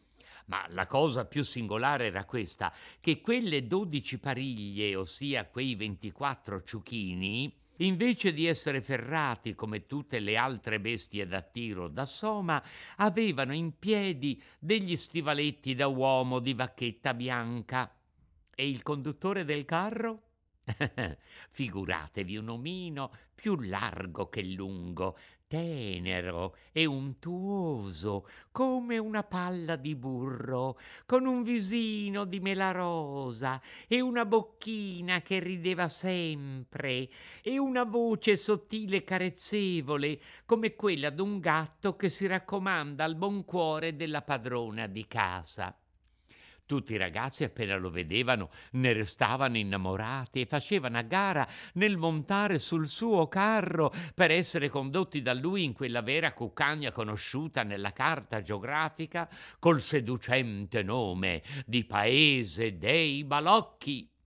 Ma 0.48 0.64
la 0.70 0.86
cosa 0.86 1.26
più 1.26 1.42
singolare 1.44 2.06
era 2.06 2.24
questa, 2.24 2.72
che 3.00 3.20
quelle 3.20 3.66
dodici 3.66 4.18
pariglie, 4.18 4.96
ossia 4.96 5.46
quei 5.46 5.74
24 5.74 6.62
ciuchini, 6.62 7.54
invece 7.78 8.32
di 8.32 8.46
essere 8.46 8.80
ferrati 8.80 9.54
come 9.54 9.86
tutte 9.86 10.20
le 10.20 10.36
altre 10.36 10.80
bestie 10.80 11.26
da 11.26 11.42
tiro 11.42 11.88
da 11.88 12.06
soma, 12.06 12.62
avevano 12.96 13.52
in 13.52 13.78
piedi 13.78 14.42
degli 14.58 14.96
stivaletti 14.96 15.74
da 15.74 15.86
uomo 15.86 16.38
di 16.38 16.54
vacchetta 16.54 17.12
bianca. 17.12 17.94
E 18.54 18.68
il 18.68 18.82
conduttore 18.82 19.44
del 19.44 19.66
carro? 19.66 20.27
Figuratevi 21.50 22.36
un 22.36 22.48
omino 22.48 23.10
più 23.34 23.58
largo 23.60 24.28
che 24.28 24.42
lungo, 24.42 25.16
tenero 25.48 26.56
e 26.72 26.84
untuoso 26.84 28.28
come 28.52 28.98
una 28.98 29.22
palla 29.22 29.76
di 29.76 29.94
burro, 29.94 30.78
con 31.06 31.24
un 31.24 31.42
visino 31.42 32.24
di 32.24 32.38
mela 32.38 32.70
rosa 32.70 33.60
e 33.88 34.00
una 34.00 34.26
bocchina 34.26 35.22
che 35.22 35.38
rideva 35.40 35.88
sempre 35.88 37.08
e 37.42 37.58
una 37.58 37.84
voce 37.84 38.36
sottile 38.36 38.98
e 38.98 39.04
carezzevole 39.04 40.20
come 40.44 40.74
quella 40.74 41.10
d'un 41.10 41.40
gatto 41.40 41.96
che 41.96 42.10
si 42.10 42.26
raccomanda 42.26 43.04
al 43.04 43.16
buon 43.16 43.44
cuore 43.44 43.96
della 43.96 44.22
padrona 44.22 44.86
di 44.86 45.06
casa. 45.06 45.74
Tutti 46.68 46.92
i 46.92 46.98
ragazzi 46.98 47.44
appena 47.44 47.78
lo 47.78 47.88
vedevano 47.88 48.50
ne 48.72 48.92
restavano 48.92 49.56
innamorati 49.56 50.42
e 50.42 50.44
facevano 50.44 50.98
a 50.98 51.02
gara 51.02 51.48
nel 51.74 51.96
montare 51.96 52.58
sul 52.58 52.86
suo 52.86 53.26
carro 53.26 53.90
per 54.14 54.30
essere 54.30 54.68
condotti 54.68 55.22
da 55.22 55.32
lui 55.32 55.64
in 55.64 55.72
quella 55.72 56.02
vera 56.02 56.34
cuccagna 56.34 56.92
conosciuta 56.92 57.62
nella 57.62 57.94
carta 57.94 58.42
geografica 58.42 59.30
col 59.58 59.80
seducente 59.80 60.82
nome 60.82 61.42
di 61.64 61.86
Paese 61.86 62.76
dei 62.76 63.24
Balocchi. 63.24 64.17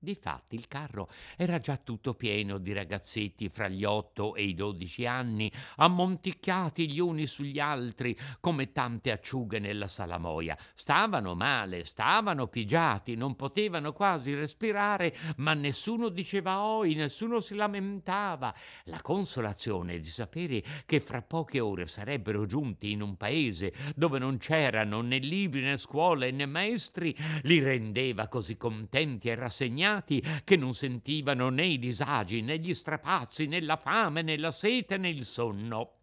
Difatti 0.00 0.54
il 0.54 0.68
carro 0.68 1.10
era 1.36 1.58
già 1.58 1.76
tutto 1.76 2.14
pieno 2.14 2.58
di 2.58 2.72
ragazzetti 2.72 3.48
fra 3.48 3.66
gli 3.66 3.82
otto 3.82 4.36
e 4.36 4.44
i 4.44 4.54
dodici 4.54 5.06
anni, 5.06 5.50
ammonticchiati 5.74 6.88
gli 6.88 7.00
uni 7.00 7.26
sugli 7.26 7.58
altri 7.58 8.16
come 8.38 8.70
tante 8.70 9.10
acciughe 9.10 9.58
nella 9.58 9.88
salamoia. 9.88 10.56
Stavano 10.76 11.34
male, 11.34 11.82
stavano 11.82 12.46
pigiati, 12.46 13.16
non 13.16 13.34
potevano 13.34 13.92
quasi 13.92 14.34
respirare, 14.34 15.12
ma 15.38 15.54
nessuno 15.54 16.10
diceva 16.10 16.62
oi, 16.62 16.94
nessuno 16.94 17.40
si 17.40 17.56
lamentava. 17.56 18.54
La 18.84 19.02
consolazione 19.02 19.98
di 19.98 20.06
sapere 20.06 20.62
che 20.86 21.00
fra 21.00 21.22
poche 21.22 21.58
ore 21.58 21.86
sarebbero 21.86 22.46
giunti 22.46 22.92
in 22.92 23.02
un 23.02 23.16
paese 23.16 23.74
dove 23.96 24.20
non 24.20 24.38
c'erano 24.38 25.00
né 25.00 25.18
libri 25.18 25.62
né 25.62 25.76
scuole 25.76 26.30
né 26.30 26.46
maestri 26.46 27.12
li 27.42 27.58
rendeva 27.58 28.28
così 28.28 28.56
contenti 28.56 29.28
e 29.28 29.34
rassegnati 29.34 29.86
impegnati 29.88 30.22
che 30.44 30.56
non 30.56 30.74
sentivano 30.74 31.48
né 31.48 31.64
i 31.64 31.78
disagi, 31.78 32.42
né 32.42 32.58
gli 32.58 32.74
strapazzi, 32.74 33.46
né 33.46 33.60
la 33.60 33.76
fame, 33.76 34.22
né 34.22 34.36
la 34.36 34.50
sete, 34.50 34.98
né 34.98 35.08
il 35.08 35.24
sonno. 35.24 35.94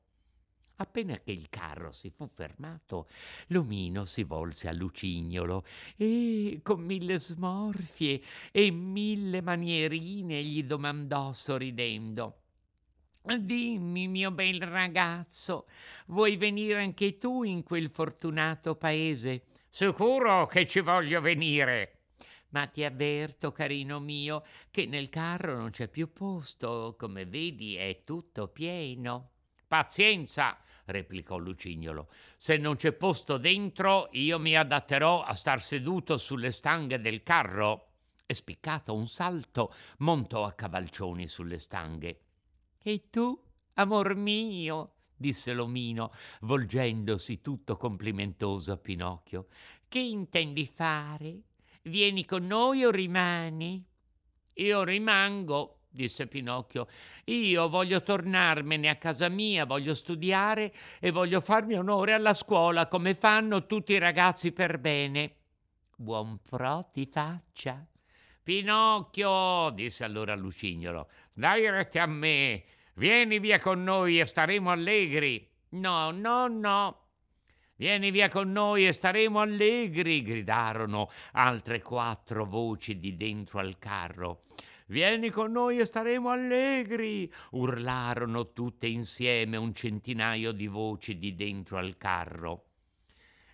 Appena 0.77 1.17
che 1.19 1.31
il 1.31 1.47
carro 1.49 1.93
si 1.93 2.09
fu 2.09 2.29
fermato, 2.33 3.07
l'omino 3.47 4.03
si 4.03 4.23
volse 4.23 4.67
a 4.67 4.73
Lucignolo 4.73 5.63
e, 5.95 6.59
con 6.63 6.81
mille 6.81 7.17
smorfie 7.17 8.21
e 8.51 8.71
mille 8.71 9.41
manierine, 9.41 10.43
gli 10.43 10.63
domandò 10.63 11.31
sorridendo. 11.31 12.39
Dimmi, 13.23 14.07
mio 14.07 14.31
bel 14.31 14.61
ragazzo, 14.61 15.67
vuoi 16.07 16.35
venire 16.35 16.81
anche 16.81 17.17
tu 17.17 17.43
in 17.43 17.63
quel 17.63 17.89
fortunato 17.89 18.75
paese? 18.75 19.45
Sicuro 19.69 20.45
che 20.45 20.67
ci 20.67 20.81
voglio 20.81 21.21
venire, 21.21 21.94
ma 22.49 22.67
ti 22.67 22.83
avverto, 22.83 23.51
carino 23.51 23.99
mio, 23.99 24.43
che 24.71 24.85
nel 24.85 25.09
carro 25.09 25.57
non 25.57 25.71
c'è 25.71 25.87
più 25.87 26.11
posto, 26.13 26.95
come 26.97 27.25
vedi 27.25 27.75
è 27.75 28.03
tutto 28.03 28.47
pieno. 28.47 29.31
Pazienza, 29.67 30.57
replicò 30.85 31.37
Lucignolo. 31.37 32.09
Se 32.37 32.57
non 32.57 32.75
c'è 32.75 32.93
posto 32.93 33.37
dentro, 33.37 34.09
io 34.11 34.39
mi 34.39 34.55
adatterò 34.55 35.23
a 35.23 35.33
star 35.33 35.61
seduto 35.61 36.17
sulle 36.17 36.51
stanghe 36.51 36.99
del 36.99 37.23
carro. 37.23 37.89
E 38.25 38.33
spiccato 38.33 38.93
un 38.93 39.07
salto, 39.07 39.73
montò 39.99 40.45
a 40.45 40.53
cavalcioni 40.53 41.27
sulle 41.27 41.57
stanghe. 41.57 42.21
E 42.81 43.09
tu, 43.09 43.39
amor 43.73 44.15
mio, 44.15 44.93
disse 45.15 45.53
l'omino, 45.53 46.11
volgendosi 46.41 47.41
tutto 47.41 47.77
complimentoso 47.77 48.71
a 48.71 48.77
Pinocchio, 48.77 49.47
che 49.87 49.99
intendi 49.99 50.65
fare? 50.65 51.41
Vieni 51.87 52.25
con 52.25 52.47
noi 52.47 52.83
o 52.83 52.89
rimani? 52.89 53.83
Io 54.53 54.83
rimango, 54.83 55.81
disse 55.87 56.25
Pinocchio. 56.25 56.87
Io 57.25 57.69
voglio 57.69 58.01
tornarmene 58.01 58.89
a 58.89 58.95
casa 58.95 59.29
mia, 59.29 59.65
voglio 59.65 59.93
studiare 59.93 60.73
e 60.99 61.11
voglio 61.11 61.41
farmi 61.41 61.75
onore 61.75 62.13
alla 62.13 62.33
scuola 62.33 62.87
come 62.87 63.13
fanno 63.13 63.67
tutti 63.67 63.93
i 63.93 63.99
ragazzi 63.99 64.51
per 64.51 64.79
bene. 64.79 65.35
Buon 65.95 66.39
pro 66.41 66.89
ti 66.91 67.05
faccia. 67.05 67.85
Pinocchio, 68.41 69.69
disse 69.69 70.03
allora 70.03 70.33
Lucignolo, 70.33 71.07
dai 71.33 71.69
rete 71.69 71.99
a 71.99 72.07
me, 72.07 72.63
vieni 72.95 73.37
via 73.37 73.59
con 73.59 73.83
noi 73.83 74.19
e 74.19 74.25
staremo 74.25 74.71
allegri. 74.71 75.47
No, 75.69 76.09
no, 76.09 76.47
no, 76.47 77.04
Vieni 77.77 78.10
via 78.10 78.29
con 78.29 78.53
noi 78.53 78.88
e 78.88 78.94
staremo 78.94 79.41
allegri, 79.41 80.22
gridarono 80.22 81.10
altre 81.34 81.82
quattro 81.82 82.46
voci 82.46 83.00
di 83.00 83.17
dentro 83.17 83.60
al 83.60 83.77
carro. 83.77 84.39
Vieni 84.88 85.29
con 85.29 85.51
noi 85.51 85.79
e 85.79 85.86
staremo 85.86 86.29
allegri, 86.29 87.29
urlarono 87.51 88.53
tutte 88.53 88.88
insieme 88.88 89.58
un 89.58 89.74
centinaio 89.74 90.53
di 90.53 90.67
voci 90.67 91.17
di 91.17 91.36
dentro 91.36 91.77
al 91.77 91.98
carro. 91.98 92.63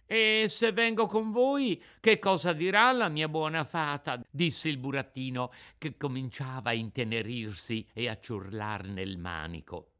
E 0.05 0.45
se 0.49 0.71
vengo 0.71 1.07
con 1.07 1.31
voi, 1.31 1.81
che 1.99 2.19
cosa 2.19 2.53
dirà 2.53 2.91
la 2.91 3.09
mia 3.09 3.27
buona 3.27 3.63
fata? 3.63 4.21
disse 4.29 4.69
il 4.69 4.77
burattino, 4.77 5.51
che 5.79 5.97
cominciava 5.97 6.69
a 6.69 6.73
intenerirsi 6.73 7.87
e 7.91 8.07
a 8.07 8.19
ciurlar 8.19 8.87
nel 8.87 9.17
manico. 9.17 9.90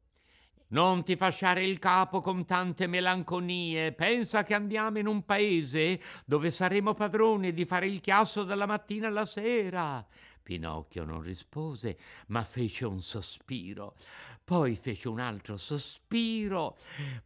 Non 0.72 1.04
ti 1.04 1.16
fasciare 1.16 1.64
il 1.64 1.78
capo 1.78 2.22
con 2.22 2.46
tante 2.46 2.86
melanconie. 2.86 3.92
Pensa 3.92 4.42
che 4.42 4.54
andiamo 4.54 4.98
in 4.98 5.06
un 5.06 5.22
paese 5.22 6.00
dove 6.24 6.50
saremo 6.50 6.94
padroni 6.94 7.52
di 7.52 7.66
fare 7.66 7.86
il 7.86 8.00
chiasso 8.00 8.42
dalla 8.42 8.64
mattina 8.64 9.08
alla 9.08 9.26
sera. 9.26 10.04
Pinocchio 10.42 11.04
non 11.04 11.20
rispose, 11.20 11.98
ma 12.28 12.42
fece 12.42 12.86
un 12.86 13.02
sospiro. 13.02 13.96
Poi 14.42 14.74
fece 14.74 15.08
un 15.08 15.20
altro 15.20 15.58
sospiro, 15.58 16.76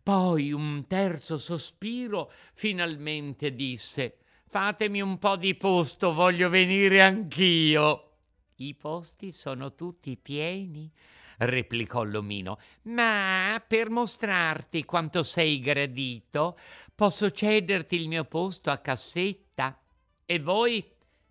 poi 0.03 0.51
un 0.51 0.85
terzo 0.89 1.39
sospiro. 1.39 2.33
Finalmente 2.53 3.55
disse: 3.55 4.17
Fatemi 4.45 5.01
un 5.01 5.19
po' 5.19 5.37
di 5.37 5.55
posto, 5.55 6.13
voglio 6.13 6.49
venire 6.49 7.01
anch'io. 7.01 8.03
I 8.57 8.75
posti 8.75 9.31
sono 9.31 9.75
tutti 9.75 10.17
pieni, 10.17 10.91
replicò 11.39 12.03
l'omino, 12.03 12.59
ma 12.83 13.63
per 13.67 13.91
mostrarti 13.91 14.85
quanto 14.85 15.23
sei 15.23 15.61
gradito, 15.61 16.59
posso 16.95 17.31
cederti 17.31 17.97
il 17.97 18.09
mio 18.09 18.25
posto 18.25 18.71
a 18.71 18.79
cassetta. 18.79 19.79
E 20.25 20.39
voi? 20.41 20.85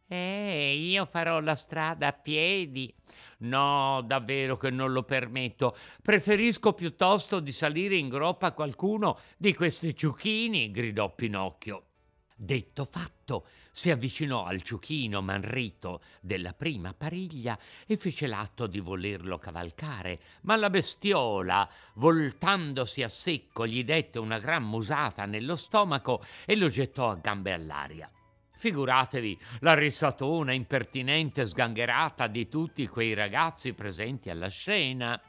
Eh, 0.07 0.75
io 0.75 1.05
farò 1.05 1.39
la 1.39 1.55
strada 1.55 2.07
a 2.07 2.13
piedi. 2.13 2.93
No, 3.37 4.01
davvero 4.05 4.55
che 4.57 4.69
non 4.69 4.91
lo 4.91 5.03
permetto. 5.03 5.75
Preferisco 6.01 6.73
piuttosto 6.73 7.39
di 7.39 7.51
salire 7.51 7.95
in 7.95 8.07
groppa 8.07 8.47
a 8.47 8.53
qualcuno 8.53 9.19
di 9.37 9.53
questi 9.53 9.95
ciuchini, 9.95 10.71
gridò 10.71 11.13
Pinocchio. 11.13 11.87
Detto 12.35 12.85
fatto, 12.85 13.47
si 13.75 13.91
avvicinò 13.91 14.45
al 14.45 14.61
ciuchino 14.61 15.21
manrito 15.21 15.99
della 16.21 16.53
prima 16.53 16.93
pariglia 16.93 17.59
e 17.85 17.97
fece 17.97 18.25
l'atto 18.25 18.67
di 18.67 18.79
volerlo 18.79 19.37
cavalcare, 19.37 20.17
ma 20.43 20.55
la 20.55 20.69
bestiola, 20.69 21.69
voltandosi 21.95 23.03
a 23.03 23.09
secco, 23.09 23.67
gli 23.67 23.83
dette 23.83 24.17
una 24.17 24.39
gran 24.39 24.63
musata 24.63 25.25
nello 25.25 25.57
stomaco 25.57 26.23
e 26.45 26.55
lo 26.55 26.69
gettò 26.69 27.09
a 27.09 27.15
gambe 27.15 27.51
all'aria. 27.51 28.09
Figuratevi 28.55 29.37
la 29.59 29.73
risatona 29.73 30.53
impertinente 30.53 31.45
sgangherata 31.45 32.27
di 32.27 32.47
tutti 32.47 32.87
quei 32.87 33.13
ragazzi 33.13 33.73
presenti 33.73 34.29
alla 34.29 34.47
scena. 34.47 35.21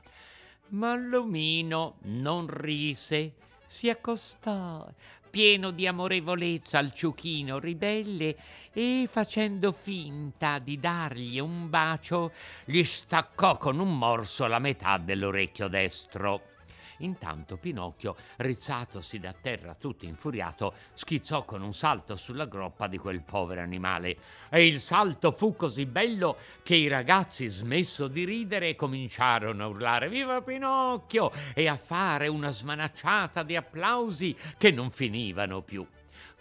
Ma 0.69 0.95
l'omino 0.95 1.97
non 2.03 2.47
rise, 2.47 3.35
si 3.67 3.91
accostò, 3.91 4.89
pieno 5.37 5.71
di 5.71 5.87
amorevolezza 5.87 6.79
al 6.79 6.95
ciuchino 6.95 7.59
ribelle 7.59 8.37
e 8.73 9.07
facendo 9.07 9.71
finta 9.71 10.59
di 10.59 10.81
dargli 10.81 11.39
un 11.39 11.69
bacio, 11.69 12.33
gli 12.65 12.83
staccò 12.83 13.59
con 13.59 13.79
un 13.79 13.99
morso 13.99 14.47
la 14.47 14.59
metà 14.59 14.97
dell'orecchio 14.97 15.69
destro. 15.69 16.56
Intanto 16.99 17.57
Pinocchio, 17.57 18.17
rizzatosi 18.37 19.19
da 19.19 19.35
terra 19.39 19.75
tutto 19.75 20.05
infuriato, 20.05 20.75
schizzò 20.93 21.45
con 21.45 21.63
un 21.63 21.75
salto 21.75 22.17
sulla 22.17 22.47
groppa 22.47 22.87
di 22.87 22.99
quel 22.99 23.23
povero 23.23 23.61
animale. 23.61 24.17
E 24.49 24.67
il 24.67 24.81
salto 24.81 25.33
fu 25.33 25.57
così 25.57 25.87
bello 25.87 26.37
che 26.63 26.75
i 26.75 26.89
ragazzi, 26.89 27.47
smesso 27.49 28.09
di 28.09 28.25
ridere, 28.25 28.77
cominciarono 28.77 29.65
a 29.65 29.69
urlare 29.69 30.09
Viva 30.09 30.41
Pinocchio! 30.41 31.33
e 31.55 31.69
a 31.69 31.77
fare 31.77 32.29
una 32.29 32.51
smanacciata 32.51 33.43
di 33.43 33.57
applausi 33.57 34.37
che 34.57 34.71
non 34.71 34.91
finivano 34.91 35.63
più 35.63 35.87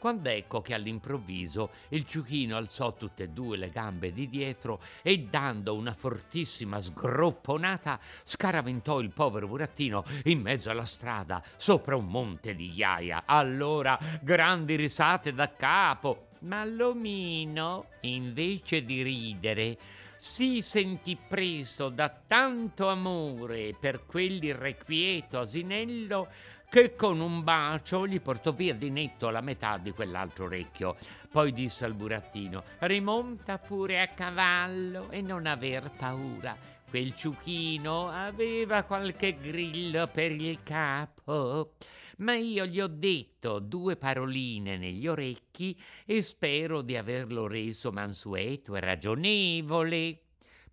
quando 0.05 0.29
ecco 0.29 0.61
che 0.61 0.75
all'improvviso 0.75 1.71
il 1.89 2.05
ciuchino 2.05 2.55
alzò 2.55 2.93
tutte 2.93 3.23
e 3.23 3.29
due 3.29 3.57
le 3.57 3.71
gambe 3.71 4.13
di 4.13 4.29
dietro 4.29 4.79
e 5.01 5.17
dando 5.17 5.73
una 5.73 5.95
fortissima 5.95 6.79
sgropponata 6.79 7.99
scaraventò 8.23 8.99
il 8.99 9.09
povero 9.09 9.47
burattino 9.47 10.03
in 10.25 10.41
mezzo 10.41 10.69
alla 10.69 10.85
strada 10.85 11.43
sopra 11.57 11.95
un 11.95 12.05
monte 12.05 12.53
di 12.53 12.69
ghiaia. 12.69 13.23
Allora 13.25 13.97
grandi 14.21 14.75
risate 14.75 15.33
da 15.33 15.51
capo, 15.55 16.27
ma 16.41 16.63
l'omino, 16.65 17.87
invece 18.01 18.85
di 18.85 19.01
ridere, 19.01 19.75
si 20.15 20.61
sentì 20.61 21.17
preso 21.17 21.89
da 21.89 22.09
tanto 22.09 22.89
amore 22.89 23.75
per 23.79 24.05
quell'irrequieto 24.05 25.39
asinello 25.39 26.27
che 26.75 26.93
con 26.93 27.21
un 27.21 27.41
bacio 27.41 28.05
gli 28.05 28.19
portò 28.19 28.51
via 28.51 28.75
di 28.75 28.89
netto 28.89 29.29
la 29.29 29.39
metà 29.39 29.77
di 29.77 29.91
quell'altro 29.91 30.43
orecchio. 30.43 30.97
Poi 31.31 31.53
disse 31.53 31.85
al 31.85 31.93
burattino: 31.93 32.65
Rimonta 32.79 33.57
pure 33.59 34.01
a 34.01 34.09
cavallo 34.09 35.09
e 35.09 35.21
non 35.21 35.45
aver 35.45 35.89
paura. 35.97 36.53
Quel 36.89 37.15
ciuchino 37.15 38.09
aveva 38.09 38.83
qualche 38.83 39.37
grillo 39.37 40.07
per 40.07 40.33
il 40.33 40.63
capo. 40.63 41.75
Ma 42.17 42.35
io 42.35 42.65
gli 42.65 42.81
ho 42.81 42.87
detto 42.87 43.59
due 43.59 43.95
paroline 43.95 44.77
negli 44.77 45.07
orecchi 45.07 45.81
e 46.05 46.21
spero 46.21 46.81
di 46.81 46.97
averlo 46.97 47.47
reso 47.47 47.93
mansueto 47.93 48.75
e 48.75 48.81
ragionevole. 48.81 50.24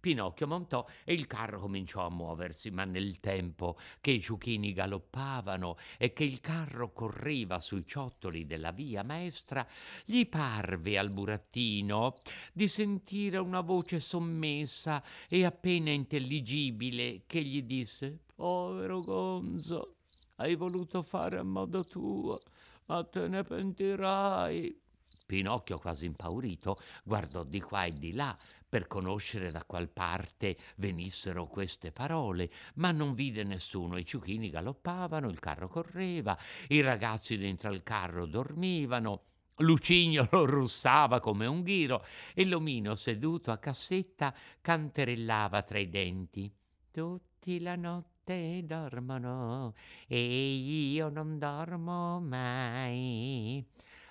Pinocchio 0.02 0.48
montò 0.48 0.84
e 1.04 1.12
il 1.14 1.28
carro 1.28 1.60
cominciò 1.60 2.04
a 2.04 2.10
muoversi, 2.10 2.72
ma 2.72 2.84
nel 2.84 3.20
tempo 3.20 3.78
che 4.00 4.10
i 4.10 4.20
ciuchini 4.20 4.72
galoppavano 4.72 5.76
e 5.96 6.10
che 6.10 6.24
il 6.24 6.40
carro 6.40 6.90
correva 6.92 7.60
sui 7.60 7.86
ciottoli 7.86 8.44
della 8.44 8.72
via 8.72 9.04
maestra, 9.04 9.64
gli 10.04 10.26
parve 10.26 10.98
al 10.98 11.12
burattino 11.12 12.16
di 12.52 12.66
sentire 12.66 13.38
una 13.38 13.60
voce 13.60 14.00
sommessa 14.00 15.04
e 15.28 15.44
appena 15.44 15.90
intelligibile 15.90 17.22
che 17.24 17.40
gli 17.40 17.62
disse 17.62 18.22
Povero 18.34 19.02
Gonzo, 19.02 19.94
hai 20.38 20.56
voluto 20.56 21.02
fare 21.02 21.38
a 21.38 21.44
modo 21.44 21.84
tuo, 21.84 22.40
ma 22.86 23.04
te 23.04 23.28
ne 23.28 23.44
pentirai. 23.44 24.80
Pinocchio, 25.24 25.78
quasi 25.78 26.06
impaurito, 26.06 26.76
guardò 27.04 27.44
di 27.44 27.60
qua 27.60 27.84
e 27.84 27.92
di 27.92 28.12
là 28.12 28.36
per 28.72 28.86
conoscere 28.86 29.50
da 29.50 29.64
qual 29.64 29.90
parte 29.90 30.56
venissero 30.76 31.46
queste 31.46 31.90
parole, 31.90 32.48
ma 32.76 32.90
non 32.90 33.12
vide 33.12 33.44
nessuno. 33.44 33.98
I 33.98 34.04
ciuchini 34.06 34.48
galoppavano, 34.48 35.28
il 35.28 35.38
carro 35.40 35.68
correva, 35.68 36.34
i 36.68 36.80
ragazzi 36.80 37.36
dentro 37.36 37.68
al 37.68 37.82
carro 37.82 38.24
dormivano. 38.24 39.24
Lucignolo 39.56 40.46
russava 40.48 41.20
come 41.20 41.44
un 41.44 41.62
ghiro 41.62 42.02
e 42.32 42.46
l'omino 42.46 42.94
seduto 42.94 43.50
a 43.50 43.58
cassetta 43.58 44.34
canterellava 44.62 45.60
tra 45.60 45.78
i 45.78 45.90
denti. 45.90 46.50
Tutti 46.90 47.60
la 47.60 47.76
notte 47.76 48.62
dormono 48.64 49.74
e 50.06 50.54
io 50.54 51.10
non 51.10 51.38
dormo 51.38 52.20
mai. 52.20 53.62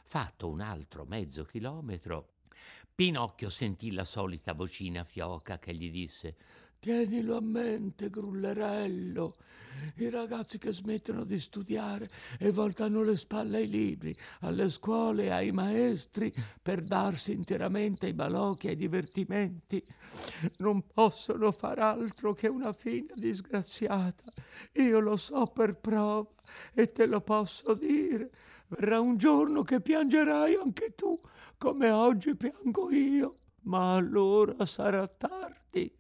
Fatto 0.04 0.50
un 0.50 0.62
altro 0.62 1.06
mezzo 1.06 1.46
chilometro, 1.46 2.31
Pinocchio 2.94 3.50
sentì 3.50 3.92
la 3.92 4.06
solita 4.06 4.54
vocina 4.54 5.04
fioca 5.04 5.58
che 5.58 5.74
gli 5.74 5.90
disse 5.90 6.36
Tienilo 6.82 7.38
a 7.38 7.42
mente, 7.42 8.10
grullerello. 8.10 9.36
I 9.98 10.10
ragazzi 10.10 10.58
che 10.58 10.74
smettono 10.74 11.24
di 11.24 11.40
studiare 11.40 12.10
e 12.40 12.52
voltano 12.52 13.04
le 13.04 13.18
spalle 13.18 13.58
ai 13.58 13.68
libri, 13.68 14.16
alle 14.40 14.68
scuole 14.68 15.26
e 15.26 15.30
ai 15.30 15.52
maestri 15.52 16.34
per 16.60 16.82
darsi 16.82 17.34
interamente 17.34 18.08
ai 18.08 18.14
balocchi 18.14 18.66
e 18.66 18.70
ai 18.72 18.76
divertimenti, 18.78 19.84
non 20.58 20.84
possono 20.92 21.52
far 21.52 21.78
altro 21.78 22.34
che 22.34 22.48
una 22.48 22.74
fine 22.74 23.14
disgraziata. 23.14 24.24
Io 24.74 25.00
lo 25.00 25.18
so 25.18 25.46
per 25.46 25.76
prova 25.76 26.28
e 26.74 26.92
te 26.92 27.06
lo 27.06 27.22
posso 27.22 27.76
dire. 27.76 28.32
Verrà 28.72 29.02
un 29.02 29.18
giorno 29.18 29.64
che 29.64 29.82
piangerai 29.82 30.56
anche 30.56 30.96
tu, 30.96 31.14
come 31.58 31.92
oggi 31.92 32.38
piango 32.38 32.90
io, 32.90 33.34
ma 33.64 33.96
allora 33.96 34.66
sarà 34.66 35.06
tardi. 35.08 35.94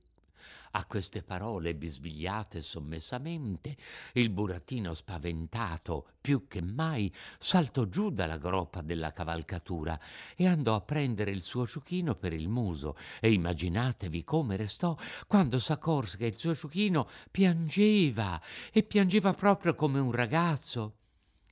A 0.73 0.85
queste 0.85 1.21
parole 1.21 1.75
bisbigliate 1.75 2.61
sommessamente, 2.61 3.75
il 4.13 4.29
burattino 4.29 4.93
spaventato 4.93 6.11
più 6.21 6.47
che 6.47 6.61
mai 6.61 7.13
saltò 7.37 7.83
giù 7.87 8.09
dalla 8.09 8.37
groppa 8.37 8.79
della 8.79 9.11
cavalcatura 9.11 9.99
e 10.37 10.47
andò 10.47 10.73
a 10.73 10.79
prendere 10.79 11.31
il 11.31 11.43
suo 11.43 11.67
ciuchino 11.67 12.15
per 12.15 12.31
il 12.31 12.47
muso 12.47 12.95
e 13.19 13.33
immaginatevi 13.33 14.23
come 14.23 14.55
restò 14.55 14.95
quando 15.27 15.59
s'accorse 15.59 16.15
che 16.15 16.27
il 16.27 16.37
suo 16.37 16.55
ciuchino 16.55 17.09
piangeva 17.29 18.41
e 18.71 18.83
piangeva 18.83 19.33
proprio 19.33 19.75
come 19.75 19.99
un 19.99 20.13
ragazzo. 20.13 20.95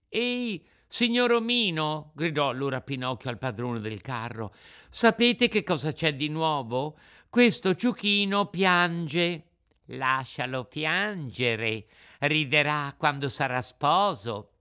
Ehi, 0.08 0.65
Signor 0.91 1.34
Omino, 1.34 2.12
gridò 2.15 2.49
allora 2.49 2.82
Pinocchio 2.82 3.30
al 3.30 3.38
padrone 3.38 3.80
del 3.80 4.02
carro, 4.02 4.56
sapete 4.89 5.47
che 5.47 5.63
cosa 5.63 5.93
c'è 5.93 6.15
di 6.15 6.30
nuovo? 6.30 6.97
Questo 7.30 7.75
ciuchino 7.75 8.47
piange. 8.47 9.43
Lascialo 9.91 10.65
piangere, 10.65 11.86
riderà 12.21 12.95
quando 12.97 13.30
sarà 13.30 13.62
sposo. 13.62 14.54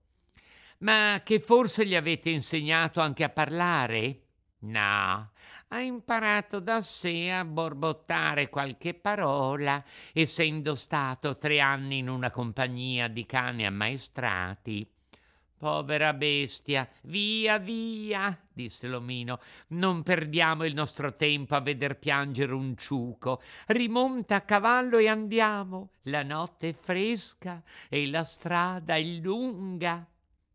Ma 0.80 1.22
che 1.24 1.40
forse 1.40 1.86
gli 1.86 1.96
avete 1.96 2.28
insegnato 2.28 3.00
anche 3.00 3.24
a 3.24 3.30
parlare? 3.30 4.20
No, 4.60 5.30
ha 5.68 5.80
imparato 5.80 6.60
da 6.60 6.82
sé 6.82 7.30
a 7.30 7.44
borbottare 7.46 8.50
qualche 8.50 8.92
parola, 8.92 9.82
essendo 10.12 10.74
stato 10.74 11.38
tre 11.38 11.58
anni 11.60 11.98
in 11.98 12.10
una 12.10 12.30
compagnia 12.30 13.08
di 13.08 13.24
cani 13.24 13.64
ammaestrati. 13.64 14.92
Povera 15.58 16.14
bestia, 16.14 16.88
via, 17.02 17.58
via, 17.58 18.38
disse 18.52 18.86
l'omino, 18.86 19.40
non 19.68 20.04
perdiamo 20.04 20.64
il 20.64 20.72
nostro 20.72 21.16
tempo 21.16 21.56
a 21.56 21.60
veder 21.60 21.98
piangere 21.98 22.52
un 22.52 22.76
ciuco. 22.76 23.42
Rimonta 23.66 24.36
a 24.36 24.40
cavallo 24.42 24.98
e 24.98 25.08
andiamo. 25.08 25.90
La 26.02 26.22
notte 26.22 26.68
è 26.68 26.72
fresca 26.72 27.60
e 27.88 28.08
la 28.08 28.22
strada 28.22 28.94
è 28.94 29.02
lunga. 29.02 30.06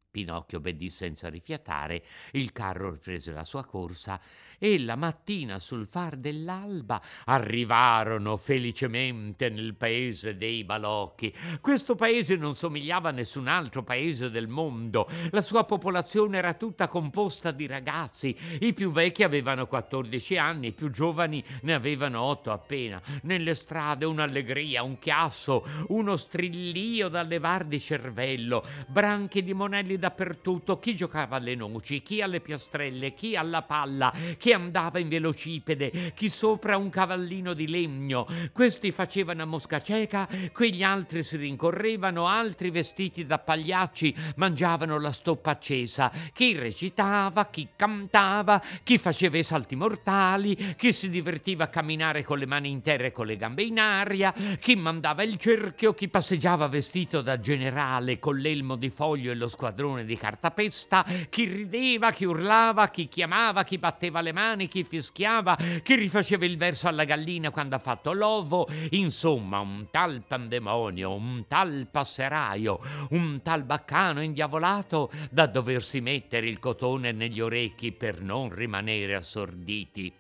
Pinocchio 0.10 0.60
obbedì 0.60 0.90
senza 0.90 1.28
rifiatare, 1.28 2.06
il 2.34 2.52
carro 2.52 2.92
riprese 2.92 3.32
la 3.32 3.44
sua 3.44 3.66
corsa 3.66 4.22
e 4.64 4.80
la 4.80 4.96
mattina 4.96 5.60
sul 5.60 5.86
far 5.86 6.16
dell'alba 6.16 7.02
arrivarono 7.26 8.38
felicemente 8.38 9.50
nel 9.50 9.76
paese 9.76 10.38
dei 10.38 10.64
balocchi. 10.64 11.36
Questo 11.60 11.96
paese 11.96 12.38
non 12.38 12.56
somigliava 12.56 13.10
a 13.10 13.12
nessun 13.12 13.50
altro 13.50 13.84
paese 13.84 14.32
del 14.32 14.48
mondo. 14.48 15.10
La 15.32 15.42
sua 15.42 15.66
popolazione 15.66 16.38
era 16.38 16.54
tutta 16.54 16.88
composta 16.88 17.52
di 17.52 17.68
ragazzi. 17.68 18.34
I 18.62 18.74
più 18.74 18.90
vecchi 18.90 19.24
avevano 19.24 19.68
14 19.68 20.38
anni, 20.38 20.68
i 20.68 20.72
più 20.72 20.90
giovani 20.90 21.44
ne 21.64 21.74
avevano 21.74 22.22
8 22.22 22.54
appena. 22.54 23.02
Nelle 23.24 23.56
strade 23.56 24.06
un'allegria, 24.06 24.82
un 24.82 24.98
chiasso, 24.98 25.68
uno 25.90 26.16
strillio 26.16 27.10
da 27.10 27.22
levar 27.24 27.66
di 27.66 27.82
cervello, 27.82 28.66
branchi 28.88 29.44
di 29.44 29.54
monelli 29.54 29.98
dappertutto, 29.98 30.80
chi 30.80 30.96
giocava 30.96 31.36
alle 31.36 31.56
noci, 31.56 32.02
chi 32.02 32.22
alle 32.22 32.40
piastrelle, 32.40 33.14
chi 33.14 33.36
alla 33.36 33.64
palla, 33.64 34.14
chi 34.38 34.52
andava 34.54 35.00
in 35.00 35.10
velocipede, 35.10 36.12
chi 36.14 36.30
sopra 36.30 36.78
un 36.78 36.90
cavallino 36.90 37.54
di 37.54 37.68
legno. 37.68 38.28
Questi 38.52 38.92
facevano 38.92 39.42
a 39.42 39.46
mosca 39.46 39.82
cieca, 39.82 40.28
quegli 40.52 40.84
altri 40.84 41.24
si 41.24 41.38
rincorrevano, 41.38 42.28
altri 42.28 42.70
vestiti 42.70 43.26
da 43.26 43.40
pagliacci 43.40 44.16
mangiavano 44.36 45.00
la 45.00 45.12
stoppa 45.12 45.52
accesa. 45.52 46.12
Chi 46.34 46.56
recitava, 46.56 47.48
chi 47.48 47.70
cantava, 47.76 48.62
chi 48.84 48.98
faceva 48.98 49.38
i 49.38 49.44
salti 49.44 49.76
mortali, 49.76 50.76
chi 50.76 50.94
si 50.94 51.10
divertiva 51.10 51.66
a 51.66 51.70
camminare 51.70 52.24
con 52.24 52.38
le 52.38 52.46
mani 52.46 52.70
in 52.70 52.82
terra 52.82 53.06
e 53.06 53.12
con 53.12 53.26
le 53.26 53.38
gambe 53.38 53.64
in 53.64 53.80
aria, 53.80 54.34
chi 54.60 54.76
mandava 54.76 55.24
il 55.24 55.38
cerchio, 55.38 55.94
chi 55.94 56.08
passeggiava 56.08 56.68
vestito 56.68 57.22
da 57.22 57.40
generale 57.40 58.20
con 58.20 58.38
l'elmo 58.38 58.76
di 58.76 58.90
foglio 58.90 59.32
e 59.32 59.36
lo 59.36 59.48
squadrone 59.48 60.06
di 60.06 60.16
cartapesta, 60.16 61.06
chi 61.30 61.46
rideva, 61.46 62.12
chi 62.12 62.26
urlava, 62.26 62.90
chi 62.90 63.08
chiamava, 63.08 63.64
chi 63.64 63.78
batteva 63.78 64.22
le 64.22 64.32
mani 64.32 64.42
mani, 64.44 64.68
chi 64.68 64.84
fischiava, 64.84 65.58
chi 65.82 65.96
rifaceva 65.96 66.44
il 66.44 66.58
verso 66.58 66.90
alla 66.90 67.06
gallina 67.06 67.50
quando 67.50 67.76
ha 67.76 67.80
fatto 67.80 68.12
l'ovo, 68.12 68.68
insomma 68.90 69.60
un 69.60 69.88
tal 69.90 70.24
pandemonio, 70.28 71.14
un 71.14 71.46
tal 71.48 71.88
passeraio, 71.90 72.80
un 73.12 73.42
tal 73.42 73.64
baccano 73.64 74.22
indiavolato 74.22 75.10
da 75.32 75.46
doversi 75.46 76.02
mettere 76.02 76.48
il 76.48 76.60
cotone 76.60 77.14
negli 77.14 77.40
orecchi 77.40 77.94
per 77.94 78.22
non 78.22 78.54
rimanere 78.54 79.16
assorditi. 79.16 80.14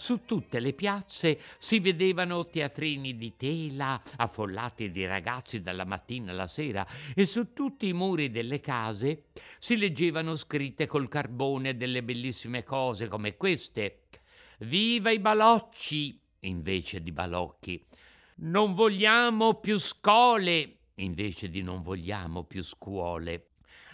Su 0.00 0.24
tutte 0.24 0.60
le 0.60 0.74
piazze 0.74 1.40
si 1.58 1.80
vedevano 1.80 2.46
teatrini 2.46 3.16
di 3.16 3.36
tela 3.36 4.00
affollati 4.14 4.92
di 4.92 5.04
ragazzi 5.04 5.60
dalla 5.60 5.84
mattina 5.84 6.30
alla 6.30 6.46
sera 6.46 6.86
e 7.16 7.26
su 7.26 7.52
tutti 7.52 7.88
i 7.88 7.92
muri 7.92 8.30
delle 8.30 8.60
case 8.60 9.24
si 9.58 9.76
leggevano 9.76 10.36
scritte 10.36 10.86
col 10.86 11.08
carbone 11.08 11.76
delle 11.76 12.04
bellissime 12.04 12.62
cose 12.62 13.08
come 13.08 13.36
queste. 13.36 14.04
Viva 14.60 15.10
i 15.10 15.18
balocci 15.18 16.20
invece 16.42 17.02
di 17.02 17.10
balocchi. 17.10 17.84
Non 18.36 18.74
vogliamo 18.74 19.54
più 19.54 19.80
scole 19.80 20.76
invece 20.94 21.50
di 21.50 21.60
non 21.60 21.82
vogliamo 21.82 22.44
più 22.44 22.62
scuole. 22.62 23.48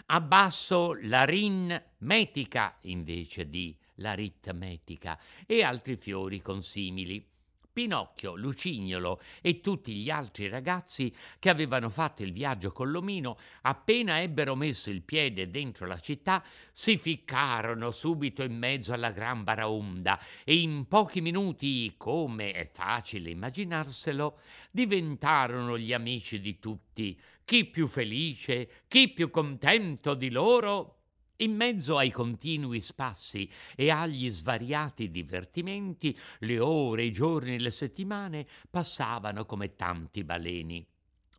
Abbasso 0.05 0.93
l'aritmetica 1.01 2.77
invece 2.81 3.49
di 3.49 3.75
l'aritmetica 3.95 5.19
e 5.45 5.63
altri 5.63 5.95
fiori 5.95 6.41
consimili. 6.41 7.33
Pinocchio, 7.75 8.35
Lucignolo 8.35 9.19
e 9.41 9.59
tutti 9.59 9.93
gli 9.95 10.09
altri 10.09 10.47
ragazzi 10.47 11.13
che 11.37 11.49
avevano 11.49 11.89
fatto 11.89 12.23
il 12.23 12.31
viaggio 12.31 12.71
con 12.71 12.89
l'omino, 12.89 13.37
appena 13.63 14.21
ebbero 14.21 14.55
messo 14.55 14.89
il 14.89 15.01
piede 15.01 15.51
dentro 15.51 15.85
la 15.85 15.99
città, 15.99 16.41
si 16.71 16.97
ficcarono 16.97 17.91
subito 17.91 18.43
in 18.43 18.57
mezzo 18.57 18.93
alla 18.93 19.11
gran 19.11 19.43
baraonda 19.43 20.17
e 20.45 20.55
in 20.55 20.87
pochi 20.87 21.19
minuti, 21.19 21.95
come 21.97 22.53
è 22.53 22.65
facile 22.65 23.31
immaginarselo, 23.31 24.39
diventarono 24.71 25.77
gli 25.77 25.91
amici 25.91 26.39
di 26.39 26.59
tutti, 26.59 27.19
chi 27.43 27.65
più 27.65 27.87
felice, 27.87 28.83
chi 28.87 29.09
più 29.09 29.29
contento 29.29 30.13
di 30.13 30.29
loro 30.29 30.94
in 31.37 31.55
mezzo 31.55 31.97
ai 31.97 32.11
continui 32.11 32.79
spassi 32.79 33.49
e 33.75 33.89
agli 33.89 34.31
svariati 34.31 35.09
divertimenti, 35.09 36.17
le 36.39 36.59
ore, 36.59 37.03
i 37.03 37.11
giorni 37.11 37.59
le 37.59 37.71
settimane 37.71 38.45
passavano 38.69 39.45
come 39.45 39.75
tanti 39.75 40.23
baleni. 40.23 40.85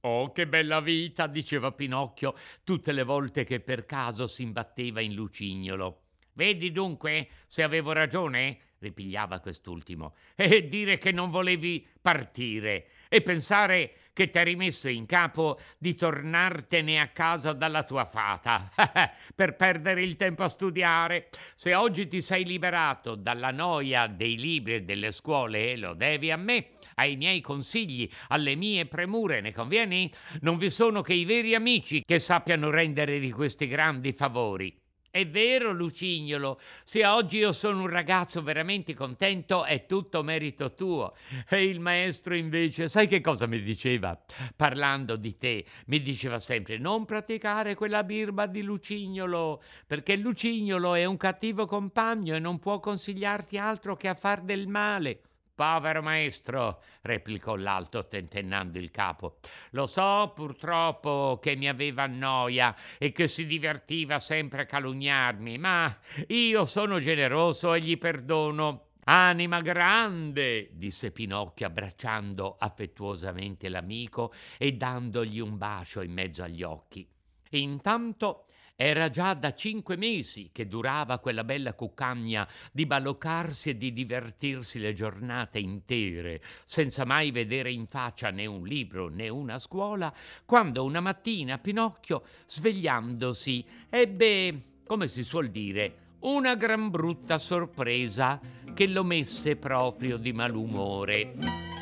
Oh, 0.02 0.30
che 0.32 0.46
bella 0.46 0.80
vita, 0.80 1.26
diceva 1.26 1.72
Pinocchio 1.72 2.34
tutte 2.62 2.92
le 2.92 3.02
volte 3.02 3.44
che 3.44 3.60
per 3.60 3.86
caso 3.86 4.26
si 4.26 4.42
imbatteva 4.42 5.00
in 5.00 5.14
Lucignolo. 5.14 6.02
Vedi 6.34 6.70
dunque 6.70 7.28
se 7.46 7.62
avevo 7.62 7.92
ragione? 7.92 8.58
ripigliava 8.78 9.40
quest'ultimo. 9.40 10.14
E 10.34 10.68
dire 10.68 10.98
che 10.98 11.10
non 11.10 11.30
volevi 11.30 11.86
partire 12.00 12.88
e 13.08 13.22
pensare 13.22 14.05
che 14.16 14.30
t'eri 14.30 14.56
messo 14.56 14.88
in 14.88 15.04
capo 15.04 15.60
di 15.76 15.94
tornartene 15.94 16.98
a 16.98 17.08
casa 17.08 17.52
dalla 17.52 17.82
tua 17.82 18.06
fata 18.06 18.66
per 19.34 19.56
perdere 19.56 20.00
il 20.00 20.16
tempo 20.16 20.42
a 20.42 20.48
studiare. 20.48 21.28
Se 21.54 21.74
oggi 21.74 22.08
ti 22.08 22.22
sei 22.22 22.46
liberato 22.46 23.14
dalla 23.14 23.50
noia 23.50 24.06
dei 24.06 24.38
libri 24.38 24.76
e 24.76 24.82
delle 24.84 25.10
scuole 25.10 25.72
e 25.72 25.76
lo 25.76 25.92
devi 25.92 26.30
a 26.30 26.38
me, 26.38 26.68
ai 26.94 27.16
miei 27.16 27.42
consigli, 27.42 28.08
alle 28.28 28.54
mie 28.54 28.86
premure, 28.86 29.42
ne 29.42 29.52
convieni? 29.52 30.10
Non 30.40 30.56
vi 30.56 30.70
sono 30.70 31.02
che 31.02 31.12
i 31.12 31.26
veri 31.26 31.54
amici 31.54 32.02
che 32.02 32.18
sappiano 32.18 32.70
rendere 32.70 33.20
di 33.20 33.30
questi 33.30 33.66
grandi 33.66 34.14
favori. 34.14 34.74
È 35.10 35.26
vero, 35.26 35.72
Lucignolo, 35.72 36.60
se 36.84 37.06
oggi 37.06 37.38
io 37.38 37.52
sono 37.52 37.80
un 37.80 37.88
ragazzo 37.88 38.42
veramente 38.42 38.94
contento 38.94 39.64
è 39.64 39.86
tutto 39.86 40.22
merito 40.22 40.74
tuo. 40.74 41.14
E 41.48 41.64
il 41.64 41.80
maestro 41.80 42.34
invece, 42.34 42.88
sai 42.88 43.08
che 43.08 43.20
cosa 43.20 43.46
mi 43.46 43.62
diceva? 43.62 44.18
Parlando 44.54 45.16
di 45.16 45.36
te, 45.36 45.64
mi 45.86 46.02
diceva 46.02 46.38
sempre 46.38 46.78
non 46.78 47.04
praticare 47.04 47.74
quella 47.74 48.04
birba 48.04 48.46
di 48.46 48.62
Lucignolo, 48.62 49.62
perché 49.86 50.16
Lucignolo 50.16 50.94
è 50.94 51.04
un 51.04 51.16
cattivo 51.16 51.66
compagno 51.66 52.34
e 52.34 52.38
non 52.38 52.58
può 52.58 52.78
consigliarti 52.80 53.56
altro 53.58 53.96
che 53.96 54.08
a 54.08 54.14
far 54.14 54.42
del 54.42 54.66
male. 54.66 55.20
Povero 55.56 56.02
maestro, 56.02 56.82
replicò 57.00 57.56
l'alto 57.56 58.06
tentennando 58.06 58.76
il 58.76 58.90
capo. 58.90 59.38
Lo 59.70 59.86
so 59.86 60.30
purtroppo 60.34 61.38
che 61.40 61.56
mi 61.56 61.66
aveva 61.66 62.06
noia 62.06 62.76
e 62.98 63.10
che 63.10 63.26
si 63.26 63.46
divertiva 63.46 64.18
sempre 64.18 64.60
a 64.60 64.66
calunniarmi, 64.66 65.56
ma 65.56 65.98
io 66.28 66.66
sono 66.66 67.00
generoso 67.00 67.72
e 67.72 67.80
gli 67.80 67.96
perdono. 67.96 68.88
Anima 69.04 69.62
grande, 69.62 70.68
disse 70.72 71.10
Pinocchio 71.10 71.68
abbracciando 71.68 72.56
affettuosamente 72.58 73.70
l'amico 73.70 74.34
e 74.58 74.72
dandogli 74.72 75.40
un 75.40 75.56
bacio 75.56 76.02
in 76.02 76.12
mezzo 76.12 76.42
agli 76.42 76.62
occhi. 76.62 77.08
Intanto 77.52 78.44
era 78.76 79.08
già 79.08 79.32
da 79.32 79.54
cinque 79.54 79.96
mesi 79.96 80.50
che 80.52 80.68
durava 80.68 81.18
quella 81.18 81.44
bella 81.44 81.72
cuccagna 81.72 82.46
di 82.70 82.84
baloccarsi 82.84 83.70
e 83.70 83.78
di 83.78 83.92
divertirsi 83.92 84.78
le 84.78 84.92
giornate 84.92 85.58
intere, 85.58 86.42
senza 86.64 87.06
mai 87.06 87.30
vedere 87.30 87.72
in 87.72 87.86
faccia 87.86 88.30
né 88.30 88.44
un 88.44 88.66
libro 88.66 89.08
né 89.08 89.30
una 89.30 89.58
scuola, 89.58 90.12
quando 90.44 90.84
una 90.84 91.00
mattina 91.00 91.58
Pinocchio, 91.58 92.22
svegliandosi, 92.46 93.64
ebbe, 93.88 94.58
come 94.86 95.08
si 95.08 95.24
suol 95.24 95.48
dire, 95.48 96.04
una 96.20 96.54
gran 96.54 96.90
brutta 96.90 97.38
sorpresa 97.38 98.38
che 98.74 98.86
lo 98.86 99.04
messe 99.04 99.56
proprio 99.56 100.18
di 100.18 100.32
malumore. 100.32 101.75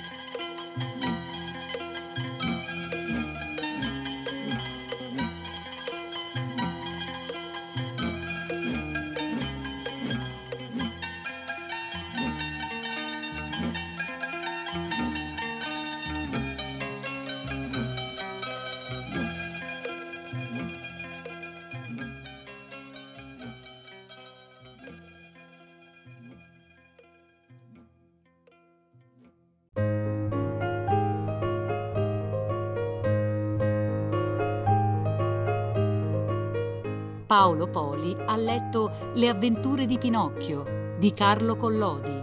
Paolo 37.26 37.68
Poli 37.68 38.14
ha 38.26 38.36
letto 38.36 39.10
Le 39.14 39.28
avventure 39.28 39.86
di 39.86 39.96
Pinocchio 39.96 40.96
di 40.98 41.14
Carlo 41.14 41.56
Collodi. 41.56 42.22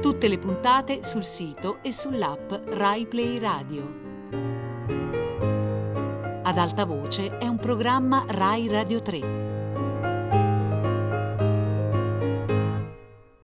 Tutte 0.00 0.26
le 0.26 0.38
puntate 0.38 1.02
sul 1.02 1.24
sito 1.24 1.82
e 1.82 1.92
sull'app 1.92 2.52
Rai 2.68 3.06
Play 3.06 3.38
Radio. 3.38 4.04
Ad 6.42 6.56
alta 6.56 6.86
voce 6.86 7.36
è 7.36 7.46
un 7.46 7.58
programma 7.58 8.24
Rai 8.26 8.66
Radio 8.68 9.02
3. 9.02 9.35